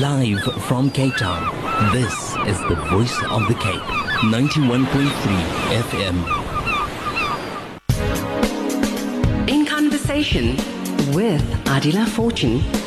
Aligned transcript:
Live 0.00 0.40
from 0.62 0.90
Cape 0.90 1.14
Town, 1.16 1.42
this 1.92 2.34
is 2.46 2.58
the 2.70 2.76
voice 2.88 3.22
of 3.24 3.46
the 3.48 3.54
Cape, 3.54 3.82
91.3 4.32 5.10
FM. 5.90 6.16
In 9.46 9.66
conversation 9.66 10.56
with 11.12 11.42
Adila 11.66 12.08
Fortune. 12.08 12.79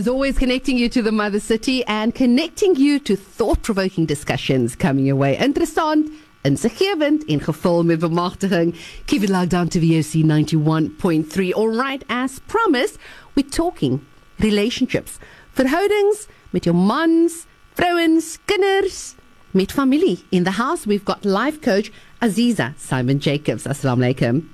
As 0.00 0.08
always, 0.08 0.38
connecting 0.38 0.78
you 0.78 0.88
to 0.88 1.02
the 1.02 1.12
mother 1.12 1.38
city 1.38 1.84
and 1.84 2.14
connecting 2.14 2.74
you 2.74 2.98
to 3.00 3.14
thought 3.14 3.60
provoking 3.60 4.06
discussions 4.06 4.74
coming 4.74 5.04
your 5.04 5.16
way. 5.16 5.36
Interessant, 5.36 6.10
insiggewend 6.42 7.24
en 7.28 7.38
gevul 7.40 7.84
met 7.84 7.98
bemagtiging. 8.00 8.74
Keep 9.06 9.24
it 9.24 9.28
locked 9.28 9.50
down 9.50 9.68
to 9.68 9.78
VOC 9.78 10.24
91.3. 10.24 11.52
All 11.52 11.68
right, 11.68 12.02
as 12.08 12.38
promised, 12.48 12.96
we're 13.34 13.46
talking 13.50 14.00
relationships. 14.38 15.18
Verhoudings 15.54 16.28
met 16.52 16.64
jou 16.64 16.72
mans, 16.72 17.44
vrouens, 17.74 18.38
kinders, 18.46 19.16
met 19.50 19.70
familie. 19.70 20.24
In 20.30 20.44
the 20.44 20.52
house, 20.52 20.86
we've 20.86 21.04
got 21.04 21.26
life 21.26 21.60
coach 21.60 21.92
Aziza 22.22 22.72
Simon 22.78 23.20
Jacobs. 23.20 23.64
Assalamu 23.64 24.14
alaikum. 24.14 24.48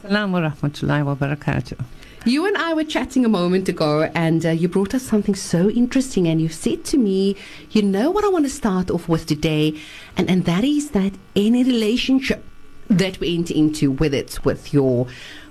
Salam 0.00 0.32
wa 0.32 0.40
rahmatullahi 0.40 1.04
wa 1.04 1.14
barakatuh. 1.14 1.76
You 2.24 2.46
and 2.46 2.56
I 2.56 2.74
were 2.74 2.84
chatting 2.84 3.24
a 3.24 3.28
moment 3.28 3.68
ago, 3.68 4.10
and 4.14 4.44
uh, 4.44 4.50
you 4.50 4.68
brought 4.68 4.94
us 4.94 5.02
something 5.02 5.34
so 5.34 5.70
interesting. 5.70 6.26
And 6.26 6.40
you 6.40 6.48
said 6.48 6.84
to 6.86 6.98
me, 6.98 7.36
You 7.70 7.82
know 7.82 8.10
what 8.10 8.24
I 8.24 8.28
want 8.28 8.44
to 8.44 8.50
start 8.50 8.90
off 8.90 9.08
with 9.08 9.26
today? 9.26 9.78
And, 10.16 10.28
and 10.28 10.44
that 10.44 10.64
is 10.64 10.90
that 10.90 11.12
any 11.36 11.62
relationship 11.64 12.44
that 12.88 13.20
we 13.20 13.36
enter 13.36 13.54
into, 13.54 13.92
whether 13.92 14.16
it's 14.16 14.44
with 14.44 14.72
your 14.72 15.06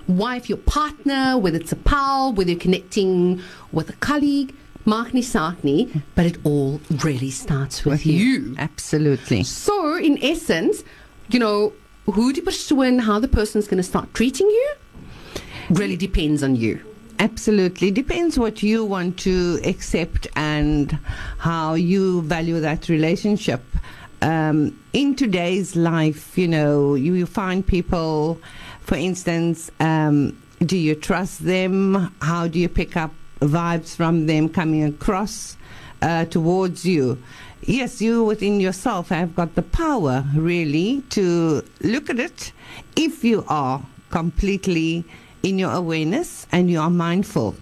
wife, 0.06 0.48
your 0.48 0.58
partner, 0.58 1.38
whether 1.38 1.56
it's 1.56 1.72
a 1.72 1.76
pal, 1.76 2.32
whether 2.32 2.50
you're 2.50 2.60
connecting 2.60 3.40
with 3.72 3.90
a 3.90 3.94
colleague, 3.94 4.54
maak 4.86 5.12
nie 5.64 6.02
but 6.14 6.26
it 6.26 6.38
all 6.44 6.80
really 7.04 7.30
starts 7.30 7.84
with, 7.84 8.06
you. 8.06 8.54
Absolutely. 8.58 9.44
So, 9.44 9.96
in 9.96 10.22
essence, 10.22 10.82
you 11.28 11.38
know, 11.38 11.72
who 12.06 12.32
the 12.32 12.40
person, 12.40 12.98
how 13.00 13.18
the 13.18 13.28
person's 13.28 13.68
going 13.68 13.76
to 13.78 13.82
start 13.82 14.12
treating 14.14 14.48
you, 14.48 14.74
really 15.70 15.96
depends 15.96 16.42
on 16.42 16.56
you. 16.56 16.80
Absolutely. 17.20 17.90
Depends 17.90 18.38
what 18.38 18.62
you 18.62 18.84
want 18.84 19.18
to 19.20 19.60
accept 19.64 20.28
and 20.36 20.92
how 21.38 21.74
you 21.74 22.22
value 22.22 22.60
that 22.60 22.88
relationship. 22.88 23.62
Um, 24.22 24.78
in 24.92 25.16
today's 25.16 25.74
life, 25.74 26.38
you 26.38 26.46
know, 26.46 26.94
you, 26.94 27.14
you 27.14 27.26
find 27.26 27.66
people, 27.66 28.40
for 28.82 28.94
instance, 28.96 29.70
um, 29.80 30.40
do 30.60 30.76
you 30.76 30.94
trust 30.94 31.44
them? 31.44 32.12
How 32.22 32.46
do 32.46 32.58
you 32.58 32.68
pick 32.68 32.96
up 32.96 33.12
vibes 33.40 33.94
from 33.96 34.26
them 34.26 34.48
coming 34.48 34.84
across 34.84 35.56
uh, 36.02 36.24
towards 36.26 36.84
you? 36.84 37.20
Yes, 37.62 38.00
you 38.00 38.24
within 38.24 38.60
yourself 38.60 39.08
have 39.08 39.34
got 39.34 39.54
the 39.56 39.62
power, 39.62 40.24
really, 40.34 41.02
to 41.10 41.62
look 41.82 42.08
at 42.10 42.18
it 42.18 42.52
if 42.96 43.24
you 43.24 43.44
are 43.48 43.82
completely 44.10 45.04
in 45.42 45.58
your 45.58 45.72
awareness 45.72 46.46
and 46.52 46.70
you 46.70 46.80
are 46.80 46.90
mindful 46.90 47.54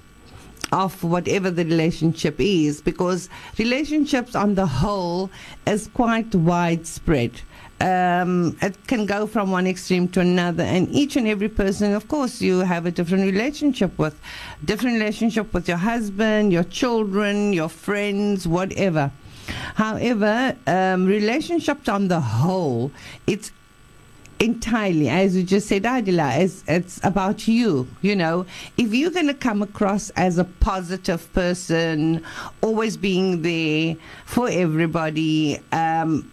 of 0.72 1.02
whatever 1.04 1.50
the 1.50 1.64
relationship 1.64 2.36
is 2.38 2.80
because 2.80 3.28
relationships 3.58 4.34
on 4.34 4.54
the 4.54 4.66
whole 4.66 5.30
is 5.66 5.88
quite 5.88 6.34
widespread. 6.34 7.40
Um, 7.80 8.56
it 8.62 8.86
can 8.86 9.04
go 9.06 9.26
from 9.26 9.50
one 9.50 9.66
extreme 9.66 10.08
to 10.08 10.20
another 10.20 10.62
and 10.62 10.88
each 10.88 11.16
and 11.16 11.28
every 11.28 11.50
person 11.50 11.92
of 11.92 12.08
course 12.08 12.40
you 12.40 12.60
have 12.60 12.86
a 12.86 12.90
different 12.90 13.24
relationship 13.24 13.98
with 13.98 14.18
different 14.64 14.94
relationship 14.94 15.52
with 15.52 15.68
your 15.68 15.76
husband 15.76 16.54
your 16.54 16.64
children 16.64 17.52
your 17.52 17.68
friends 17.68 18.48
whatever. 18.48 19.12
However 19.74 20.56
um, 20.66 21.04
relationships 21.04 21.86
on 21.86 22.08
the 22.08 22.20
whole 22.20 22.90
it's 23.26 23.52
entirely, 24.40 25.08
as 25.08 25.36
you 25.36 25.42
just 25.42 25.68
said, 25.68 25.84
Adila, 25.84 26.38
it's, 26.40 26.64
it's 26.68 27.00
about 27.04 27.48
you. 27.48 27.88
You 28.02 28.16
know, 28.16 28.46
if 28.76 28.94
you're 28.94 29.10
going 29.10 29.26
to 29.28 29.34
come 29.34 29.62
across 29.62 30.10
as 30.10 30.38
a 30.38 30.44
positive 30.44 31.32
person, 31.32 32.24
always 32.60 32.96
being 32.96 33.42
there 33.42 33.96
for 34.24 34.48
everybody, 34.48 35.60
um, 35.72 36.30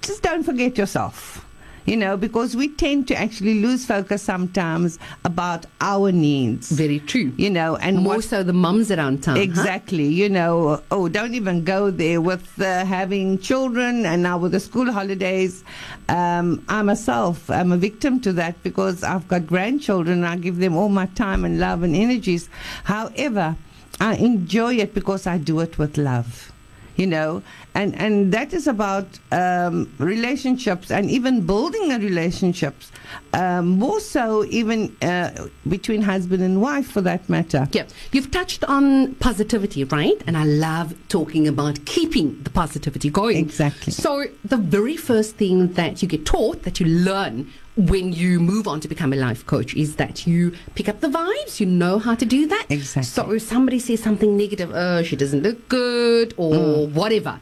just 0.00 0.22
don't 0.22 0.42
forget 0.42 0.76
yourself. 0.78 1.46
You 1.84 1.96
know, 1.96 2.16
because 2.16 2.54
we 2.54 2.68
tend 2.68 3.08
to 3.08 3.14
actually 3.16 3.60
lose 3.60 3.84
focus 3.84 4.22
sometimes 4.22 4.98
about 5.24 5.66
our 5.80 6.12
needs. 6.12 6.70
Very 6.70 7.00
true. 7.00 7.32
You 7.36 7.50
know, 7.50 7.76
and 7.76 7.98
More 7.98 8.16
what- 8.16 8.24
so 8.24 8.42
the 8.44 8.52
mums 8.52 8.90
around 8.90 9.22
town. 9.24 9.36
huh? 9.36 9.42
Exactly. 9.42 10.06
You 10.06 10.28
know, 10.28 10.80
oh, 10.92 11.08
don't 11.08 11.34
even 11.34 11.64
go 11.64 11.90
there 11.90 12.20
with 12.20 12.46
uh, 12.60 12.84
having 12.84 13.38
children 13.38 14.06
and 14.06 14.22
now 14.22 14.38
with 14.38 14.52
the 14.52 14.60
school 14.60 14.92
holidays. 14.92 15.64
Um, 16.08 16.64
I 16.68 16.82
myself 16.82 17.50
am 17.50 17.72
a 17.72 17.76
victim 17.76 18.20
to 18.20 18.32
that 18.34 18.62
because 18.62 19.02
I've 19.02 19.26
got 19.28 19.46
grandchildren. 19.46 20.18
and 20.18 20.26
I 20.26 20.36
give 20.36 20.58
them 20.58 20.76
all 20.76 20.88
my 20.88 21.06
time 21.06 21.44
and 21.44 21.58
love 21.58 21.82
and 21.82 21.96
energies. 21.96 22.48
However, 22.84 23.56
I 24.00 24.14
enjoy 24.16 24.74
it 24.76 24.94
because 24.94 25.26
I 25.26 25.38
do 25.38 25.60
it 25.60 25.78
with 25.78 25.96
love. 25.98 26.52
You 26.96 27.06
know, 27.06 27.42
and 27.74 27.94
and 27.96 28.32
that 28.32 28.52
is 28.52 28.66
about 28.66 29.06
um, 29.30 29.92
relationships 29.98 30.90
and 30.90 31.10
even 31.10 31.46
building 31.46 31.90
a 31.92 31.98
relationships. 31.98 32.92
Um, 33.34 33.68
more 33.68 34.00
so, 34.00 34.44
even 34.46 34.94
uh, 35.02 35.48
between 35.68 36.02
husband 36.02 36.42
and 36.42 36.60
wife, 36.60 36.90
for 36.90 37.00
that 37.00 37.28
matter. 37.28 37.68
Yeah, 37.72 37.86
you've 38.12 38.30
touched 38.30 38.64
on 38.64 39.14
positivity, 39.16 39.84
right? 39.84 40.22
And 40.26 40.36
I 40.36 40.44
love 40.44 40.94
talking 41.08 41.48
about 41.48 41.84
keeping 41.86 42.42
the 42.42 42.50
positivity 42.50 43.10
going. 43.10 43.38
Exactly. 43.38 43.92
So, 43.92 44.26
the 44.44 44.58
very 44.58 44.96
first 44.96 45.36
thing 45.36 45.72
that 45.74 46.02
you 46.02 46.08
get 46.08 46.26
taught, 46.26 46.62
that 46.64 46.78
you 46.80 46.86
learn 46.86 47.50
when 47.76 48.12
you 48.12 48.38
move 48.38 48.68
on 48.68 48.80
to 48.80 48.88
become 48.88 49.12
a 49.12 49.16
life 49.16 49.46
coach, 49.46 49.74
is 49.74 49.96
that 49.96 50.26
you 50.26 50.52
pick 50.74 50.88
up 50.88 51.00
the 51.00 51.08
vibes, 51.08 51.58
you 51.60 51.66
know 51.66 51.98
how 51.98 52.14
to 52.14 52.24
do 52.26 52.46
that. 52.46 52.66
Exactly. 52.68 53.04
So, 53.04 53.30
if 53.30 53.42
somebody 53.42 53.78
says 53.78 54.02
something 54.02 54.36
negative, 54.36 54.70
oh, 54.74 55.02
she 55.02 55.16
doesn't 55.16 55.42
look 55.42 55.68
good, 55.68 56.34
or 56.36 56.86
whatever, 56.86 57.40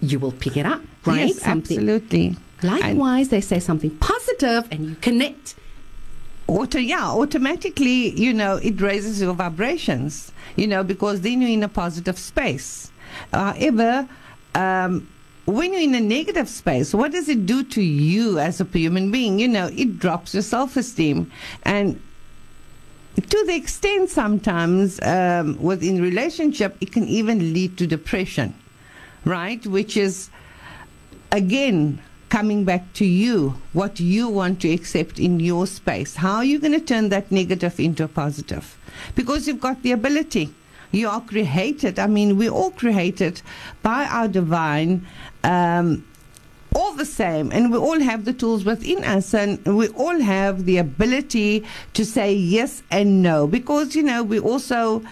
you 0.00 0.18
will 0.18 0.32
pick 0.32 0.56
it 0.56 0.66
up, 0.66 0.80
right? 1.06 1.26
Mm. 1.26 1.28
Yes, 1.28 1.38
Something- 1.42 1.78
absolutely. 1.78 2.36
Likewise, 2.64 3.28
they 3.28 3.40
say 3.40 3.58
something 3.58 3.90
positive 3.98 4.68
and 4.70 4.86
you 4.90 4.94
connect. 5.00 5.54
Auto, 6.46 6.78
yeah, 6.78 7.06
automatically, 7.08 8.10
you 8.20 8.32
know, 8.32 8.56
it 8.56 8.80
raises 8.80 9.20
your 9.20 9.32
vibrations, 9.34 10.32
you 10.56 10.66
know, 10.66 10.82
because 10.84 11.20
then 11.22 11.40
you're 11.40 11.50
in 11.50 11.62
a 11.62 11.68
positive 11.68 12.18
space. 12.18 12.90
However, 13.32 14.08
um, 14.54 15.08
when 15.44 15.72
you're 15.72 15.82
in 15.82 15.94
a 15.94 16.00
negative 16.00 16.48
space, 16.48 16.94
what 16.94 17.12
does 17.12 17.28
it 17.28 17.46
do 17.46 17.64
to 17.64 17.82
you 17.82 18.38
as 18.38 18.60
a 18.60 18.64
human 18.64 19.10
being? 19.10 19.38
You 19.38 19.48
know, 19.48 19.66
it 19.66 19.98
drops 19.98 20.34
your 20.34 20.42
self 20.42 20.76
esteem. 20.76 21.30
And 21.64 22.00
to 23.16 23.44
the 23.46 23.54
extent 23.54 24.08
sometimes 24.10 25.00
um, 25.02 25.60
within 25.60 26.00
relationship, 26.00 26.76
it 26.80 26.92
can 26.92 27.06
even 27.08 27.52
lead 27.52 27.76
to 27.78 27.86
depression, 27.86 28.54
right? 29.24 29.64
Which 29.66 29.96
is, 29.96 30.30
again, 31.32 32.00
coming 32.28 32.64
back 32.64 32.92
to 32.94 33.04
you, 33.04 33.54
what 33.72 34.00
you 34.00 34.28
want 34.28 34.60
to 34.62 34.72
accept 34.72 35.18
in 35.18 35.40
your 35.40 35.66
space. 35.66 36.16
How 36.16 36.36
are 36.36 36.44
you 36.44 36.58
going 36.58 36.72
to 36.72 36.80
turn 36.80 37.10
that 37.10 37.30
negative 37.30 37.78
into 37.78 38.04
a 38.04 38.08
positive? 38.08 38.78
Because 39.14 39.46
you've 39.46 39.60
got 39.60 39.82
the 39.82 39.92
ability. 39.92 40.54
You 40.92 41.08
are 41.08 41.20
created. 41.20 41.98
I 41.98 42.06
mean, 42.06 42.36
we're 42.36 42.50
all 42.50 42.70
created 42.70 43.42
by 43.82 44.04
our 44.04 44.28
divine. 44.28 45.06
Um, 45.42 46.04
all 46.74 46.94
the 46.94 47.04
same, 47.04 47.52
and 47.52 47.70
we 47.70 47.76
all 47.76 48.00
have 48.00 48.24
the 48.24 48.32
tools 48.32 48.64
within 48.64 49.04
us, 49.04 49.34
and 49.34 49.62
we 49.66 49.88
all 49.88 50.18
have 50.20 50.64
the 50.64 50.78
ability 50.78 51.64
to 51.92 52.02
say 52.02 52.32
yes 52.32 52.82
and 52.90 53.22
no. 53.22 53.46
Because 53.46 53.94
you 53.94 54.02
know, 54.02 54.22
we 54.22 54.38
also 54.38 55.02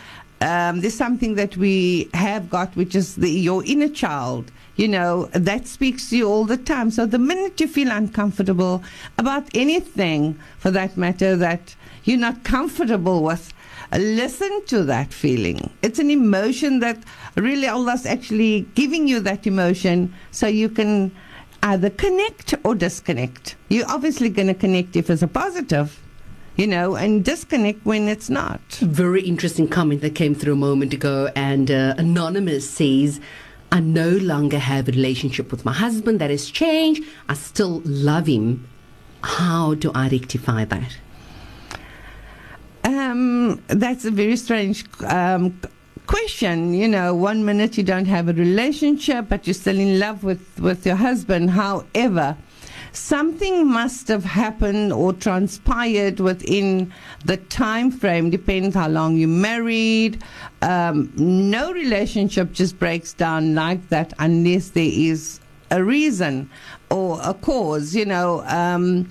um, 0.41 0.81
there's 0.81 0.95
something 0.95 1.35
that 1.35 1.57
we 1.57 2.09
have 2.15 2.49
got, 2.49 2.75
which 2.77 2.95
is 2.95 3.17
the, 3.17 3.31
your 3.31 3.63
inner 3.65 3.89
child. 3.89 4.51
You 4.77 4.89
know 4.89 5.27
that 5.33 5.67
speaks 5.67 6.09
to 6.09 6.17
you 6.17 6.29
all 6.29 6.47
the 6.47 6.57
time. 6.57 6.91
So 6.91 7.05
the 7.05 7.19
minute 7.19 7.61
you 7.61 7.69
feel 7.69 7.91
uncomfortable 7.91 8.83
about 9.19 9.47
anything, 9.53 10.39
for 10.59 10.71
that 10.71 10.97
matter, 10.97 11.37
that 11.37 11.75
you're 12.05 12.17
not 12.17 12.45
comfortable 12.45 13.23
with, 13.23 13.53
listen 13.99 14.65
to 14.67 14.85
that 14.85 15.13
feeling. 15.13 15.71
It's 15.83 15.99
an 15.99 16.11
emotion 16.11 16.81
that 16.81 17.03
really 17.37 17.67
Allah's 17.67 18.07
actually 18.07 18.63
giving 18.75 19.09
you 19.09 19.21
that 19.21 19.47
emotion 19.47 20.15
so 20.31 20.47
you 20.47 20.69
can 20.69 21.11
either 21.63 21.91
connect 21.91 22.55
or 22.65 22.75
disconnect. 22.75 23.57
You're 23.69 23.91
obviously 23.91 24.29
going 24.29 24.49
to 24.49 24.55
connect 24.55 24.97
if 24.97 25.11
it's 25.11 25.23
a 25.23 25.29
positive, 25.29 26.01
you 26.57 26.67
know, 26.67 26.97
and 26.97 27.25
disconnect 27.25 27.85
when 27.85 28.09
it's 28.09 28.31
not. 28.31 28.61
Very 28.81 29.23
interesting 29.23 29.69
comment 29.69 30.01
that 30.03 30.15
came 30.15 30.35
through 30.35 30.55
a 30.55 30.57
moment 30.57 30.95
ago, 30.95 31.31
and 31.35 31.71
uh, 31.71 31.95
Anonymous 31.99 32.69
says, 32.69 33.21
I 33.73 33.81
no 33.81 34.11
longer 34.11 34.59
have 34.59 34.89
a 34.89 34.93
relationship 34.93 35.51
with 35.51 35.65
my 35.65 35.73
husband. 35.73 36.21
That 36.21 36.31
has 36.31 36.51
changed. 36.51 37.05
I 37.29 37.35
still 37.35 37.83
love 37.85 38.27
him. 38.27 38.69
How 39.23 39.75
do 39.75 39.93
I 39.95 40.09
rectify 40.09 40.65
that? 40.65 40.99
Um, 42.85 43.63
that's 43.69 44.05
a 44.05 44.11
very 44.11 44.37
strange 44.37 44.85
um, 45.05 45.61
question. 46.07 46.75
You 46.75 46.89
know, 46.89 47.15
one 47.15 47.45
minute 47.45 47.77
you 47.77 47.85
don't 47.85 48.07
have 48.07 48.29
a 48.29 48.33
relationship, 48.33 49.27
but 49.29 49.47
you're 49.47 49.55
still 49.55 49.79
in 49.79 49.99
love 49.99 50.25
with, 50.25 50.59
with 50.61 50.87
your 50.87 50.97
husband. 50.97 51.51
However, 51.51 52.37
something 52.93 53.69
must 53.69 54.09
have 54.09 54.25
happened 54.25 54.93
or 54.93 55.13
transpired 55.13 56.21
within 56.21 56.93
the 57.25 57.37
time 57.37 57.91
frame 57.91 58.31
depends 58.31 58.75
how 58.75 58.89
long 58.89 59.17
you 59.17 59.29
married 59.29 60.23
um, 60.63 61.13
no 61.17 61.73
relationship 61.73 62.51
just 62.53 62.79
breaks 62.79 63.13
down 63.13 63.55
like 63.55 63.89
that 63.91 64.13
unless 64.19 64.71
there 64.71 64.91
is 64.93 65.39
a 65.71 65.83
reason 65.83 66.51
or 66.91 67.21
a 67.23 67.33
cause 67.33 67.95
you 67.95 68.05
know 68.05 68.43
um, 68.47 69.09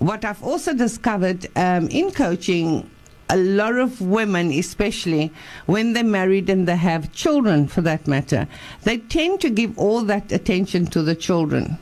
what 0.00 0.22
i've 0.24 0.42
also 0.42 0.74
discovered 0.74 1.46
um, 1.56 1.88
in 1.88 2.10
coaching 2.10 2.88
a 3.30 3.36
lot 3.36 3.74
of 3.76 4.00
women, 4.00 4.50
especially 4.52 5.32
when 5.66 5.92
they're 5.94 6.04
married 6.04 6.50
and 6.50 6.68
they 6.68 6.76
have 6.76 7.12
children 7.12 7.66
for 7.68 7.80
that 7.80 8.06
matter, 8.06 8.46
they 8.82 8.98
tend 8.98 9.40
to 9.40 9.50
give 9.50 9.78
all 9.78 10.02
that 10.02 10.30
attention 10.30 10.86
to 10.86 11.02
the 11.02 11.14
children 11.14 11.78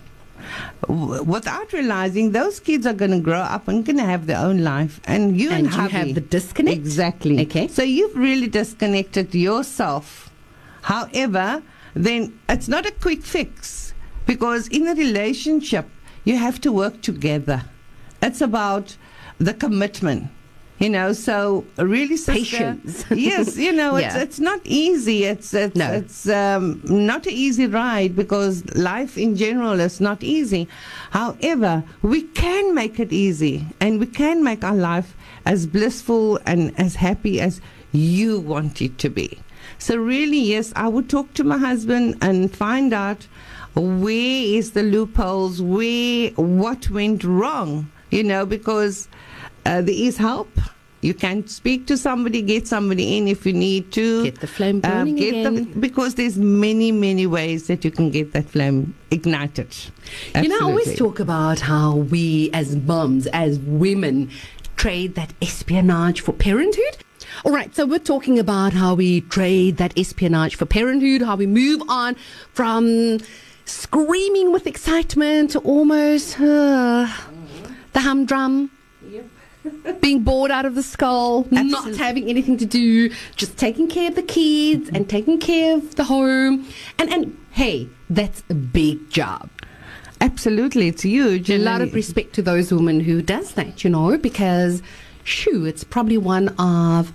without 0.89 1.73
realizing 1.73 2.33
those 2.33 2.61
kids 2.61 2.87
are 2.87 2.93
going 2.93 3.11
to 3.13 3.21
grow 3.21 3.41
up 3.41 3.69
and 3.69 3.85
going 3.85 3.97
to 3.97 4.05
have 4.05 4.27
their 4.27 4.39
own 4.39 4.63
life, 4.63 5.01
and 5.05 5.41
you 5.41 5.49
And 5.51 5.67
and, 5.67 5.67
you 5.67 5.73
hubby- 5.81 5.93
have 5.93 6.15
the 6.15 6.21
disconnect? 6.21 6.77
Exactly. 6.77 7.41
Okay. 7.43 7.69
So 7.69 7.83
you've 7.83 8.17
really 8.17 8.49
disconnected 8.49 9.35
yourself. 9.35 10.31
However, 10.83 11.63
then 11.95 12.39
it's 12.49 12.69
not 12.69 12.87
a 12.87 12.91
quick 12.91 13.23
fix 13.23 13.95
because 14.27 14.67
in 14.69 14.89
a 14.89 14.95
relationship 14.95 15.89
you 16.25 16.37
have 16.37 16.61
to 16.63 16.73
work 16.73 17.03
together. 17.03 17.63
It's 18.21 18.41
about 18.41 18.97
the 19.39 19.55
commitment. 19.55 20.29
You 20.83 20.91
know, 20.91 21.13
so 21.13 21.65
really, 21.77 22.17
sister, 22.17 22.33
Patience. 22.33 23.05
yes, 23.11 23.57
you 23.57 23.73
know, 23.73 23.95
it's 23.95 24.17
Yeah. 24.17 24.23
it's 24.23 24.41
not 24.41 24.61
easy. 24.65 25.23
It's 25.33 25.55
it's 25.55 25.77
No. 25.77 25.93
it's 25.93 26.29
um, 26.29 26.81
not 26.85 27.25
an 27.29 27.35
easy 27.35 27.67
ride 27.69 28.17
because 28.17 28.65
life 28.75 29.17
in 29.17 29.37
general 29.37 29.79
is 29.79 30.01
not 30.01 30.25
easy. 30.25 30.67
However, 31.13 31.85
we 32.03 32.23
can 32.23 32.75
make 32.75 32.99
it 32.99 33.13
easy, 33.13 33.65
and 33.81 34.01
we 34.01 34.07
can 34.07 34.43
make 34.43 34.65
our 34.65 34.75
life 34.75 35.15
as 35.47 35.67
blissful 35.69 36.41
and 36.47 36.73
as 36.77 36.97
happy 36.97 37.41
as 37.41 37.61
you 37.93 38.41
want 38.41 38.83
it 38.83 38.99
to 38.99 39.09
be. 39.09 39.39
So 39.79 39.95
really, 39.97 40.41
yes, 40.41 40.73
I 40.75 40.89
would 40.89 41.09
talk 41.09 41.33
to 41.35 41.45
my 41.45 41.59
husband 41.59 42.17
and 42.21 42.51
find 42.53 42.93
out 42.93 43.29
where 43.77 44.43
is 44.59 44.73
the 44.73 44.83
loopholes, 44.83 45.63
where 45.63 46.31
what 46.31 46.91
went 46.91 47.23
wrong. 47.23 47.89
You 48.11 48.25
know, 48.25 48.45
because 48.45 49.09
uh, 49.67 49.81
there 49.83 49.95
is 49.95 50.17
help. 50.17 50.51
You 51.01 51.15
can 51.15 51.49
speak 51.49 51.89
to 51.89 51.97
somebody, 51.97 52.43
get 52.43 52.69
somebody 52.69 53.17
in 53.17 53.27
if 53.27 53.45
you 53.45 53.53
need 53.53 53.91
to. 53.93 54.23
Get 54.23 54.41
the 54.41 54.47
flame 54.47 54.81
Um, 54.85 54.91
burning 54.91 55.19
again. 55.19 55.55
The, 55.55 55.63
because 55.81 56.15
there's 56.15 56.39
many, 56.39 56.93
many 56.93 57.27
ways 57.27 57.67
that 57.67 57.85
you 57.85 57.91
can 57.91 58.11
get 58.11 58.33
that 58.35 58.49
flame 58.49 58.95
ignited. 59.11 59.75
You 60.41 60.49
know, 60.49 60.59
I 60.61 60.63
always 60.63 60.97
talk 60.97 61.19
about 61.19 61.59
how 61.59 61.97
we 61.97 62.51
as 62.53 62.77
moms, 62.77 63.27
as 63.29 63.59
women, 63.59 64.31
trade 64.77 65.17
that 65.17 65.33
espionage 65.43 66.21
for 66.21 66.33
parenthood. 66.33 66.99
All 67.45 67.53
right, 67.53 67.75
so 67.75 67.85
we're 67.85 67.99
talking 67.99 68.39
about 68.39 68.73
how 68.73 68.95
we 68.95 69.23
trade 69.23 69.79
that 69.79 69.99
espionage 69.99 70.55
for 70.55 70.67
parenthood, 70.67 71.23
how 71.23 71.35
we 71.35 71.47
move 71.47 71.83
on 71.89 72.15
from 72.53 73.19
screaming 73.65 74.53
with 74.53 74.69
excitement 74.69 75.51
to 75.51 75.59
almost 75.61 76.39
uh, 76.39 77.09
the 77.93 78.01
humdrum. 78.01 78.71
Being 80.01 80.23
bored 80.23 80.51
out 80.51 80.65
of 80.67 80.75
the 80.75 80.83
skull, 80.83 81.47
not 81.51 81.97
having 81.97 82.29
anything 82.29 82.57
to 82.59 82.67
do, 82.67 83.11
just 83.37 83.57
taking 83.57 83.89
care 83.89 84.09
of 84.09 84.17
the 84.17 84.23
kids 84.23 84.91
and 84.93 85.09
taking 85.09 85.39
care 85.39 85.77
of 85.77 85.95
the 85.95 86.05
home. 86.05 86.67
And 86.99 87.13
and 87.13 87.37
hey, 87.51 87.89
that's 88.11 88.43
a 88.51 88.55
big 88.55 89.11
job 89.11 89.49
Absolutely, 90.23 90.87
it's 90.87 91.03
huge. 91.03 91.51
a 91.51 91.59
lot 91.59 91.81
of 91.81 91.95
respect 91.95 92.33
to 92.35 92.43
those 92.43 92.73
women 92.73 93.01
who 93.01 93.23
does 93.23 93.55
that, 93.55 93.83
you 93.83 93.91
know, 93.91 94.17
because 94.17 94.81
shoo, 95.25 95.65
it's 95.65 95.83
probably 95.83 96.17
one 96.17 96.49
of 96.61 97.13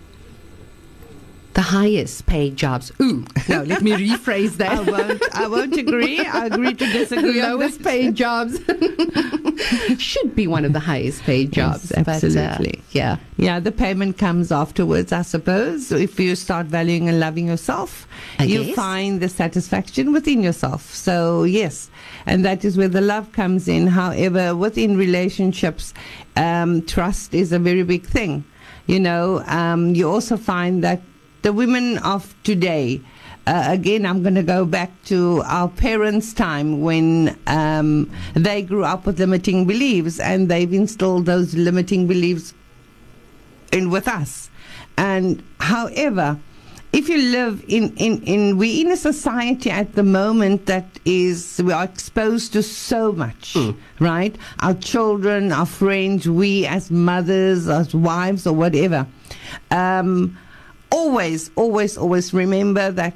the 1.57 1.63
highest 1.63 2.27
paid 2.27 2.55
jobs. 2.55 2.91
Ooh, 3.01 3.25
no, 3.49 3.63
let 3.63 3.81
me 3.81 3.89
rephrase 3.93 4.61
I 4.61 4.75
that. 4.75 4.91
won't. 4.91 5.23
I 5.35 5.47
won't 5.47 5.75
agree. 5.75 6.19
I 6.19 6.45
agree 6.45 6.75
to 6.75 6.85
disagree. 6.85 7.41
lowest 7.41 7.81
paid 7.81 8.13
jobs 8.13 8.59
should 9.97 10.35
be 10.35 10.45
one 10.45 10.65
of 10.65 10.73
the 10.73 10.79
highest 10.79 11.23
paid 11.23 11.51
jobs. 11.51 11.91
Yes, 11.95 12.05
but, 12.05 12.23
uh, 12.23 12.39
absolutely. 12.39 12.83
yeah. 12.91 13.17
Yeah, 13.37 13.59
the 13.59 13.71
payment 13.71 14.19
comes 14.19 14.51
afterwards, 14.51 15.11
I 15.11 15.23
suppose. 15.23 15.91
If 15.91 16.19
you 16.19 16.35
start 16.35 16.67
valuing 16.67 17.09
and 17.09 17.19
loving 17.19 17.47
yourself, 17.47 18.07
I 18.37 18.43
you 18.43 18.65
guess. 18.65 18.75
find 18.75 19.19
the 19.19 19.27
satisfaction 19.27 20.13
within 20.13 20.43
yourself. 20.43 20.93
So, 20.93 21.43
yes, 21.43 21.89
and 22.27 22.45
that 22.45 22.65
is 22.65 22.77
where 22.77 22.87
the 22.87 23.01
love 23.01 23.31
comes 23.31 23.67
in. 23.67 23.87
However, 23.87 24.55
within 24.55 24.95
relationships, 24.95 25.95
um, 26.35 26.83
trust 26.85 27.33
is 27.33 27.51
a 27.51 27.57
very 27.57 27.81
big 27.81 28.05
thing. 28.05 28.43
You 28.85 28.99
know, 28.99 29.43
um, 29.47 29.95
you 29.95 30.07
also 30.07 30.37
find 30.37 30.83
that 30.83 31.01
the 31.47 31.53
women 31.53 31.97
of 31.99 32.35
today, 32.43 32.99
uh, 33.45 33.67
again, 33.69 34.05
I'm 34.05 34.21
going 34.21 34.35
to 34.35 34.43
go 34.43 34.65
back 34.65 34.91
to 35.05 35.41
our 35.45 35.69
parents' 35.69 36.33
time 36.33 36.81
when 36.81 37.39
um, 37.47 38.11
they 38.33 38.61
grew 38.61 38.83
up 38.83 39.05
with 39.05 39.17
limiting 39.17 39.65
beliefs 39.65 40.19
and 40.19 40.49
they've 40.49 40.73
instilled 40.73 41.25
those 41.25 41.55
limiting 41.55 42.05
beliefs 42.05 42.53
in 43.71 43.89
with 43.89 44.09
us. 44.09 44.49
And 44.97 45.41
however, 45.61 46.37
if 46.91 47.07
you 47.07 47.17
live 47.17 47.63
in, 47.69 47.95
in, 47.95 48.23
in 48.23 48.57
we 48.57 48.81
in 48.81 48.91
a 48.91 48.97
society 48.97 49.69
at 49.71 49.95
the 49.95 50.03
moment 50.03 50.65
that 50.65 50.99
is 51.05 51.61
we 51.63 51.71
are 51.71 51.85
exposed 51.85 52.51
to 52.53 52.61
so 52.61 53.13
much, 53.13 53.55
right? 54.01 54.35
Our 54.59 54.73
children, 54.73 55.53
our 55.53 55.65
friends, 55.65 56.27
we 56.27 56.65
as 56.65 56.91
mothers, 56.91 57.69
as 57.69 57.95
wives 57.95 58.45
or 58.45 58.53
whatever. 58.53 59.07
Um, 59.71 60.37
always, 60.91 61.51
always, 61.55 61.97
always 61.97 62.33
remember 62.33 62.91
that 62.91 63.13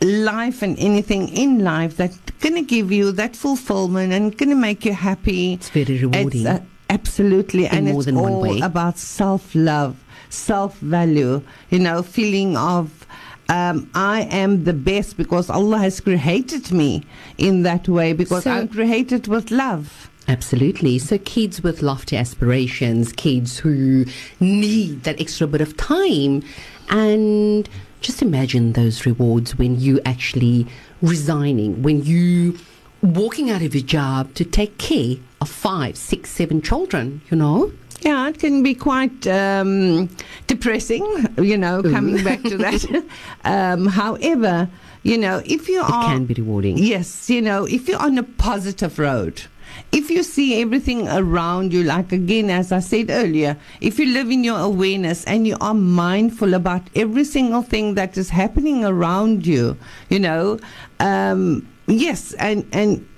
life 0.00 0.62
and 0.62 0.78
anything 0.78 1.28
in 1.30 1.64
life 1.64 1.96
that's 1.96 2.18
gonna 2.40 2.62
give 2.62 2.92
you 2.92 3.12
that 3.12 3.34
fulfillment 3.34 4.12
and 4.12 4.36
gonna 4.36 4.54
make 4.54 4.84
you 4.84 4.92
happy. 4.92 5.54
It's 5.54 5.70
very 5.70 5.98
rewarding. 5.98 6.46
uh, 6.46 6.62
absolutely, 6.90 7.66
and 7.66 7.86
more 7.86 7.96
it's 7.96 8.06
than 8.06 8.16
one 8.16 8.32
all 8.32 8.42
way. 8.42 8.60
about 8.60 8.98
self 8.98 9.54
love, 9.54 9.96
self 10.28 10.78
value. 10.78 11.42
You 11.70 11.78
know, 11.80 12.02
feeling 12.02 12.56
of. 12.56 13.06
Um, 13.48 13.88
I 13.94 14.22
am 14.22 14.64
the 14.64 14.72
best 14.72 15.16
because 15.16 15.48
Allah 15.48 15.78
has 15.78 16.00
created 16.00 16.72
me 16.72 17.04
in 17.38 17.62
that 17.62 17.88
way 17.88 18.12
because 18.12 18.42
So- 18.42 18.50
I'm 18.50 18.66
created 18.66 19.28
with 19.28 19.52
love. 19.52 20.10
Absolutely. 20.26 20.98
So, 20.98 21.18
kids 21.18 21.62
with 21.62 21.80
lofty 21.80 22.16
aspirations, 22.16 23.12
kids 23.12 23.58
who 23.58 24.04
need 24.40 25.04
that 25.04 25.20
extra 25.20 25.46
bit 25.46 25.60
of 25.60 25.76
time, 25.76 26.42
and 26.90 27.68
just 28.00 28.22
imagine 28.22 28.72
those 28.72 29.04
rewards 29.06 29.56
when 29.56 29.80
you 29.80 30.00
actually 30.04 30.66
resigning, 31.02 31.82
when 31.82 32.04
you 32.04 32.58
walking 33.02 33.50
out 33.50 33.62
of 33.62 33.74
your 33.74 33.84
job 33.84 34.34
to 34.34 34.44
take 34.44 34.78
care 34.78 35.16
of 35.40 35.48
five, 35.48 35.96
six, 35.96 36.30
seven 36.30 36.60
children. 36.62 37.20
You 37.30 37.36
know, 37.36 37.72
Yeah, 38.00 38.28
it 38.28 38.38
can 38.38 38.62
be 38.62 38.74
quite 38.74 39.26
um, 39.26 40.08
depressing, 40.46 41.04
you 41.38 41.56
know, 41.58 41.82
coming 41.82 42.22
back 42.22 42.42
to 42.42 42.56
that. 42.58 43.04
um, 43.44 43.86
however, 43.86 44.68
you 45.02 45.18
know, 45.18 45.42
if 45.44 45.68
you 45.68 45.80
it 45.80 45.90
are. 45.90 46.04
can 46.12 46.26
be 46.26 46.34
rewarding. 46.34 46.78
Yes, 46.78 47.30
you 47.30 47.40
know, 47.40 47.64
if 47.64 47.88
you're 47.88 48.02
on 48.02 48.18
a 48.18 48.22
positive 48.22 48.98
road, 48.98 49.42
if 49.96 50.10
you 50.10 50.22
see 50.22 50.60
everything 50.60 51.08
around 51.08 51.72
you, 51.72 51.82
like 51.82 52.12
again, 52.12 52.50
as 52.50 52.70
I 52.70 52.80
said 52.80 53.08
earlier, 53.08 53.56
if 53.80 53.98
you 53.98 54.04
live 54.04 54.30
in 54.30 54.44
your 54.44 54.58
awareness 54.58 55.24
and 55.24 55.46
you 55.46 55.56
are 55.58 55.72
mindful 55.72 56.52
about 56.52 56.82
every 56.94 57.24
single 57.24 57.62
thing 57.62 57.94
that 57.94 58.18
is 58.18 58.28
happening 58.28 58.84
around 58.84 59.46
you, 59.46 59.74
you 60.10 60.18
know, 60.18 60.58
um, 61.00 61.66
yes, 61.86 62.34
and, 62.34 62.66
and 62.72 63.08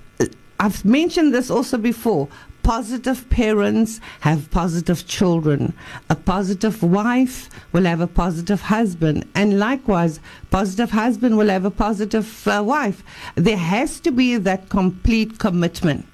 I've 0.61 0.85
mentioned 0.85 1.33
this 1.33 1.49
also 1.51 1.77
before. 1.77 2.29
Positive 2.63 3.29
parents 3.29 3.99
have 4.21 4.49
positive 4.49 5.05
children. 5.05 5.73
A 6.09 6.15
positive 6.15 6.81
wife 6.81 7.49
will 7.73 7.83
have 7.83 7.99
a 7.99 8.07
positive 8.07 8.61
husband. 8.61 9.27
And 9.35 9.59
likewise, 9.59 10.21
positive 10.49 10.91
husband 10.91 11.37
will 11.37 11.49
have 11.49 11.65
a 11.65 11.71
positive 11.71 12.47
uh, 12.47 12.63
wife. 12.65 13.03
There 13.35 13.57
has 13.57 13.99
to 14.01 14.11
be 14.11 14.37
that 14.37 14.69
complete 14.69 15.39
commitment. 15.39 16.05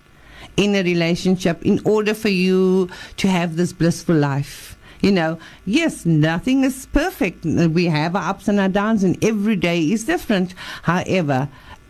In 0.57 0.75
a 0.75 0.83
relationship 0.83 1.63
in 1.65 1.79
order 1.85 2.13
for 2.13 2.29
you 2.29 2.89
to 3.17 3.27
have 3.27 3.55
this 3.55 3.73
blissful 3.73 4.15
life. 4.15 4.77
You 5.01 5.11
know, 5.11 5.37
yes, 5.65 6.05
nothing 6.05 6.63
is 6.63 6.85
perfect. 6.87 7.45
We 7.45 7.85
have 7.85 8.15
our 8.15 8.29
ups 8.29 8.47
and 8.47 8.59
our 8.59 8.69
downs, 8.69 9.03
and 9.03 9.23
every 9.23 9.55
day 9.55 9.81
is 9.91 10.05
different. 10.05 10.53
However, 10.83 11.47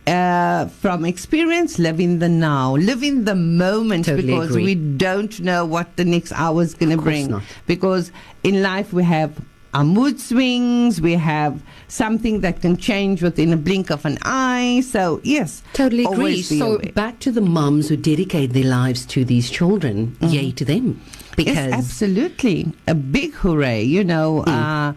uh, 0.08 0.68
from 0.68 1.06
experience, 1.06 1.80
live 1.80 2.00
in 2.00 2.20
the 2.20 2.30
now, 2.30 2.76
live 2.76 3.04
in 3.04 3.26
the 3.26 3.36
moment 3.36 4.06
Totally 4.06 4.28
because 4.28 4.50
agree. 4.52 4.64
we 4.64 4.76
don't 4.76 5.40
know 5.40 5.66
what 5.66 5.96
the 5.96 6.06
next 6.06 6.32
hour 6.34 6.62
is 6.62 6.74
going 6.74 6.96
to 6.96 7.02
bring. 7.02 7.30
not. 7.30 7.44
Because 7.68 8.12
in 8.44 8.62
life, 8.62 8.92
we 8.92 9.04
have 9.04 9.34
our 9.76 9.84
mood 9.84 10.20
swings, 10.22 11.02
we 11.02 11.14
have 11.14 11.62
something 11.90 12.40
that 12.42 12.62
can 12.62 12.78
change 12.78 13.22
within 13.22 13.52
a 13.52 13.58
blink 13.58 13.90
of 13.92 14.06
an 14.06 14.18
eye. 14.24 14.82
So, 14.86 15.20
yes, 15.24 15.62
Totally 15.74 16.06
agree. 16.06 16.42
So 16.42 16.76
aware. 16.76 16.92
back 16.94 17.20
to 17.20 17.32
the 17.32 17.42
mums 17.42 17.90
who 17.90 17.98
dedicate 17.98 18.54
their 18.54 18.64
lives 18.64 19.06
to 19.08 19.26
these 19.26 19.50
children. 19.50 20.16
Yay 20.22 20.52
to 20.54 20.64
them. 20.66 21.02
Because. 21.36 21.56
Yes, 21.56 21.74
absolutely. 21.74 22.72
A 22.88 22.96
big 22.96 23.34
hooray, 23.34 23.84
you 23.84 24.06
know, 24.06 24.44
Hmm. 24.44 24.50
uh, 24.50 24.94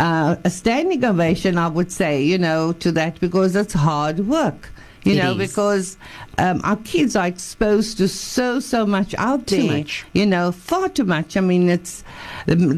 uh, 0.00 0.36
a 0.44 0.50
standing 0.50 1.04
ovation, 1.04 1.58
I 1.58 1.68
would 1.68 1.92
say, 1.92 2.22
you 2.24 2.38
know, 2.38 2.72
to 2.84 2.90
that 2.92 3.20
because 3.20 3.54
it's 3.54 3.74
hard 3.74 4.26
work. 4.26 4.71
You 5.04 5.14
It 5.14 5.18
know, 5.18 5.32
is. 5.32 5.48
because 5.50 5.96
um, 6.38 6.60
our 6.64 6.76
kids 6.76 7.16
are 7.16 7.26
exposed 7.26 7.98
to 7.98 8.08
so, 8.08 8.60
so 8.60 8.86
much 8.86 9.14
out 9.18 9.46
Too 9.46 9.62
there. 9.66 9.78
much. 9.78 10.04
You 10.12 10.26
know, 10.26 10.52
far 10.52 10.88
too 10.88 11.04
much. 11.04 11.36
I 11.36 11.40
mean, 11.40 11.68
it's 11.68 12.04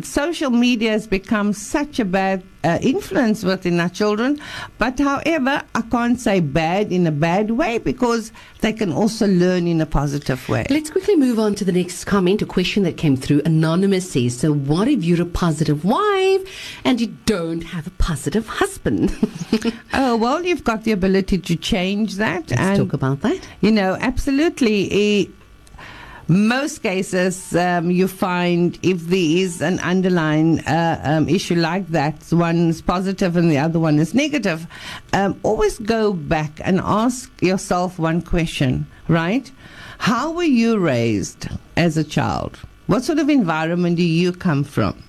social 0.03 0.51
media 0.51 0.93
has 0.93 1.07
become 1.07 1.53
such 1.53 1.99
a 2.01 2.05
bad 2.05 2.43
uh, 2.65 2.79
influence 2.83 3.45
within 3.45 3.79
our 3.79 3.89
children. 3.89 4.41
But 4.79 4.99
however, 4.99 5.63
I 5.75 5.83
can't 5.83 6.19
say 6.19 6.41
bad 6.41 6.91
in 6.91 7.07
a 7.07 7.13
bad 7.13 7.51
way 7.53 7.79
because 7.79 8.33
they 8.61 8.73
can 8.73 8.93
also 8.93 9.27
learn 9.27 9.67
in 9.67 9.81
a 9.81 9.87
positive 9.87 10.49
way. 10.49 10.67
Let's 10.71 10.91
quickly 10.91 11.17
move 11.17 11.39
on 11.39 11.55
to 11.57 11.65
the 11.65 11.73
next 11.73 12.05
comment, 12.05 12.43
a 12.43 12.47
question 12.47 12.83
that 12.85 12.97
came 12.97 13.17
through. 13.17 13.43
Anonymous 13.45 14.11
says, 14.11 14.39
So, 14.39 14.53
what 14.53 14.89
if 14.89 15.05
you're 15.05 15.23
a 15.23 15.27
positive 15.27 15.85
wife 15.85 16.43
and 16.85 17.01
you 17.01 17.09
don't 17.27 17.63
have 17.63 17.87
a 17.87 17.91
positive 17.91 18.47
husband? 18.49 19.15
Oh, 19.97 20.17
well, 20.17 20.45
you've 20.45 20.65
got 20.65 20.83
the 20.83 20.91
ability 20.91 21.39
to 21.39 21.55
change 21.57 22.17
that. 22.17 22.51
Let's 22.51 22.61
and, 22.61 22.77
talk 22.79 22.93
about 22.93 23.21
that. 23.21 23.47
you 23.61 23.71
know, 23.71 23.97
absolutely. 24.01 24.91
eh, 24.91 25.27
most 26.29 26.83
cases, 26.83 27.55
um, 27.55 27.91
you 27.91 28.09
find 28.09 28.79
if 28.83 29.01
there 29.07 29.19
is 29.19 29.61
an 29.61 29.79
underlying 29.81 30.61
uh, 30.61 31.01
um, 31.05 31.29
issue 31.29 31.55
like 31.55 31.89
that, 31.89 32.23
one 32.31 32.71
is 32.71 32.81
positive 32.81 33.37
and 33.37 33.51
the 33.51 33.59
other 33.59 33.79
one 33.79 33.99
is 33.99 34.15
negative, 34.15 34.67
um, 35.13 35.39
always 35.43 35.79
go 35.79 36.13
back 36.13 36.61
and 36.65 36.81
ask 36.81 37.31
yourself 37.43 37.99
one 37.99 38.23
question, 38.23 38.87
right? 39.09 39.51
How 39.99 40.33
were 40.33 40.43
you 40.43 40.79
raised 40.79 41.49
as 41.77 41.97
a 41.97 42.05
child? 42.05 42.59
What 42.87 43.05
sort 43.05 43.19
of 43.19 43.29
environment 43.29 43.97
do 43.97 44.03
you 44.03 44.33
come 44.33 44.65
from? 44.65 45.03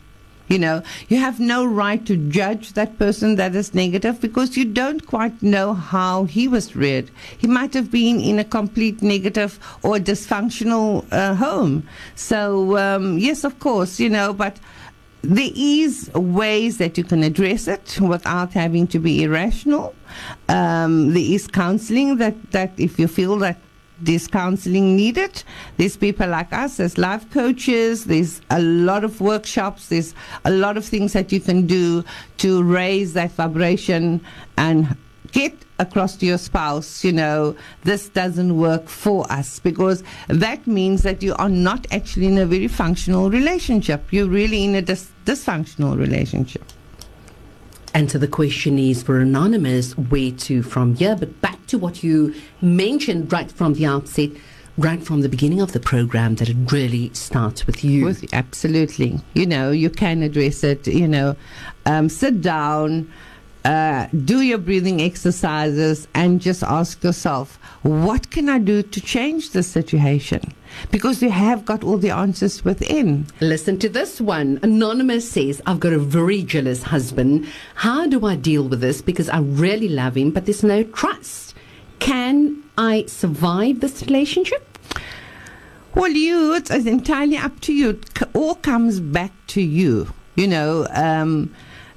You 0.48 0.60
know, 0.60 0.84
you 1.10 1.18
have 1.18 1.40
no 1.40 1.66
right 1.66 2.06
to 2.06 2.16
judge 2.30 2.74
that 2.74 3.00
person 3.00 3.36
that 3.36 3.56
is 3.56 3.74
negative 3.74 4.22
because 4.22 4.56
you 4.56 4.66
don't 4.66 5.06
quite 5.06 5.42
know 5.42 5.74
how 5.74 6.26
he 6.26 6.48
was 6.48 6.76
reared. 6.76 7.10
He 7.38 7.48
might 7.48 7.74
have 7.74 7.90
been 7.90 8.20
in 8.20 8.38
a 8.38 8.44
complete 8.44 9.02
negative 9.02 9.60
or 9.82 9.98
dysfunctional 9.98 11.06
uh, 11.12 11.34
home. 11.34 11.88
So, 12.14 12.78
um, 12.78 13.18
yes, 13.18 13.44
of 13.44 13.60
course, 13.60 14.00
you 14.00 14.10
know, 14.10 14.34
but 14.34 14.60
there 15.24 15.52
is 15.56 16.12
ways 16.14 16.78
that 16.78 16.98
you 16.98 17.04
can 17.04 17.24
address 17.24 17.68
it 17.68 18.00
without 18.00 18.54
having 18.54 18.86
to 18.88 19.00
be 19.00 19.24
irrational. 19.24 19.96
Um, 20.48 21.14
there 21.14 21.24
is 21.24 21.48
counseling 21.48 22.18
that, 22.18 22.52
that 22.52 22.74
if 22.78 23.00
you 23.00 23.08
feel 23.08 23.38
that 23.40 23.58
there's 24.00 24.28
counseling 24.28 24.96
needed. 24.96 25.44
There's 25.78 25.98
people 25.98 26.28
like 26.30 26.52
us, 26.54 26.78
there's 26.78 26.98
life 26.98 27.30
coaches, 27.32 28.06
there's 28.06 28.42
a 28.50 28.62
lot 28.62 29.04
of 29.04 29.22
workshops, 29.22 29.90
there's 29.90 30.14
a 30.44 30.52
lot 30.52 30.78
of 30.78 30.86
things 30.86 31.14
that 31.14 31.32
you 31.32 31.40
can 31.40 31.66
do 31.66 32.04
to 32.38 32.64
raise 32.64 33.14
that 33.14 33.32
vibration 33.32 34.22
and 34.58 34.96
get 35.32 35.54
across 35.80 36.16
to 36.16 36.26
your 36.26 36.38
spouse, 36.38 37.04
you 37.04 37.12
know, 37.12 37.56
this 37.84 38.08
doesn't 38.10 38.58
work 38.58 38.88
for 38.88 39.30
us 39.32 39.60
because 39.60 40.04
that 40.30 40.66
means 40.66 41.04
that 41.04 41.22
you 41.22 41.36
are 41.36 41.50
not 41.50 41.86
actually 41.92 42.28
in 42.28 42.38
a 42.38 42.46
very 42.46 42.68
functional 42.68 43.30
relationship. 43.30 44.02
You're 44.12 44.30
really 44.30 44.64
in 44.64 44.76
a 44.76 44.82
dis- 44.82 45.12
dysfunctional 45.26 45.98
relationship. 45.98 46.64
And 47.96 48.12
so 48.12 48.18
the 48.18 48.28
question 48.28 48.78
is 48.78 49.02
for 49.04 49.22
Anonymous, 49.22 49.98
where 49.98 50.32
to 50.32 50.62
from 50.64 50.96
here? 50.96 51.16
But 51.16 51.40
back 51.40 51.66
to 51.68 51.78
what 51.78 52.04
you 52.04 52.36
mentioned 52.62 53.32
right 53.32 53.50
from 53.50 53.76
the 53.76 53.86
outset, 53.86 54.32
right 54.78 55.02
from 55.02 55.22
the 55.22 55.30
beginning 55.30 55.62
of 55.62 55.72
the 55.72 55.80
program, 55.80 56.36
that 56.36 56.50
it 56.50 56.58
really 56.74 57.10
starts 57.14 57.66
with 57.66 57.86
you. 57.86 58.04
With, 58.04 58.34
absolutely. 58.34 59.22
You 59.34 59.46
know, 59.46 59.72
you 59.72 59.90
can 59.90 60.24
address 60.24 60.62
it, 60.62 60.86
you 60.86 61.08
know, 61.08 61.38
um, 61.86 62.10
sit 62.10 62.42
down, 62.42 63.10
uh, 63.66 64.08
do 64.24 64.42
your 64.42 64.60
breathing 64.60 65.02
exercises, 65.02 66.08
and 66.14 66.40
just 66.40 66.64
ask 66.64 67.04
yourself, 67.04 67.58
what 67.82 68.30
can 68.32 68.48
I 68.48 68.60
do 68.60 68.84
to 68.84 69.02
change 69.02 69.50
the 69.50 69.64
situation? 69.64 70.54
Because 70.92 71.22
you 71.22 71.30
have 71.32 71.66
got 71.66 71.84
all 71.84 71.98
the 71.98 72.12
answers 72.12 72.64
within. 72.64 73.28
Listen 73.42 73.80
to 73.80 73.90
this 73.90 74.22
one. 74.22 74.60
Anonymous 74.62 75.30
says, 75.30 75.62
I've 75.66 75.80
got 75.80 75.94
a 75.94 76.00
very 76.00 76.44
jealous 76.44 76.84
husband. 76.84 77.48
How 77.76 78.06
do 78.08 78.26
I 78.26 78.36
deal 78.36 78.68
with 78.68 78.82
this? 78.82 79.02
Because 79.02 79.30
I 79.30 79.40
really 79.40 79.90
love 79.90 80.16
him, 80.16 80.32
but 80.32 80.46
there's 80.46 80.64
no 80.64 80.84
trust. 80.84 81.56
Can 82.00 82.64
I 82.78 83.06
survive 83.08 83.80
this 83.80 84.04
relationship? 84.04 84.78
Well, 85.96 86.12
you, 86.12 86.54
it's, 86.54 86.70
it's 86.70 86.86
entirely 86.86 87.38
up 87.38 87.62
to 87.62 87.74
you. 87.74 87.90
It 87.90 88.24
all 88.34 88.56
comes 88.56 89.00
back 89.00 89.32
to 89.48 89.62
you. 89.62 90.14
You 90.36 90.48
know, 90.48 90.86
um, 90.92 91.56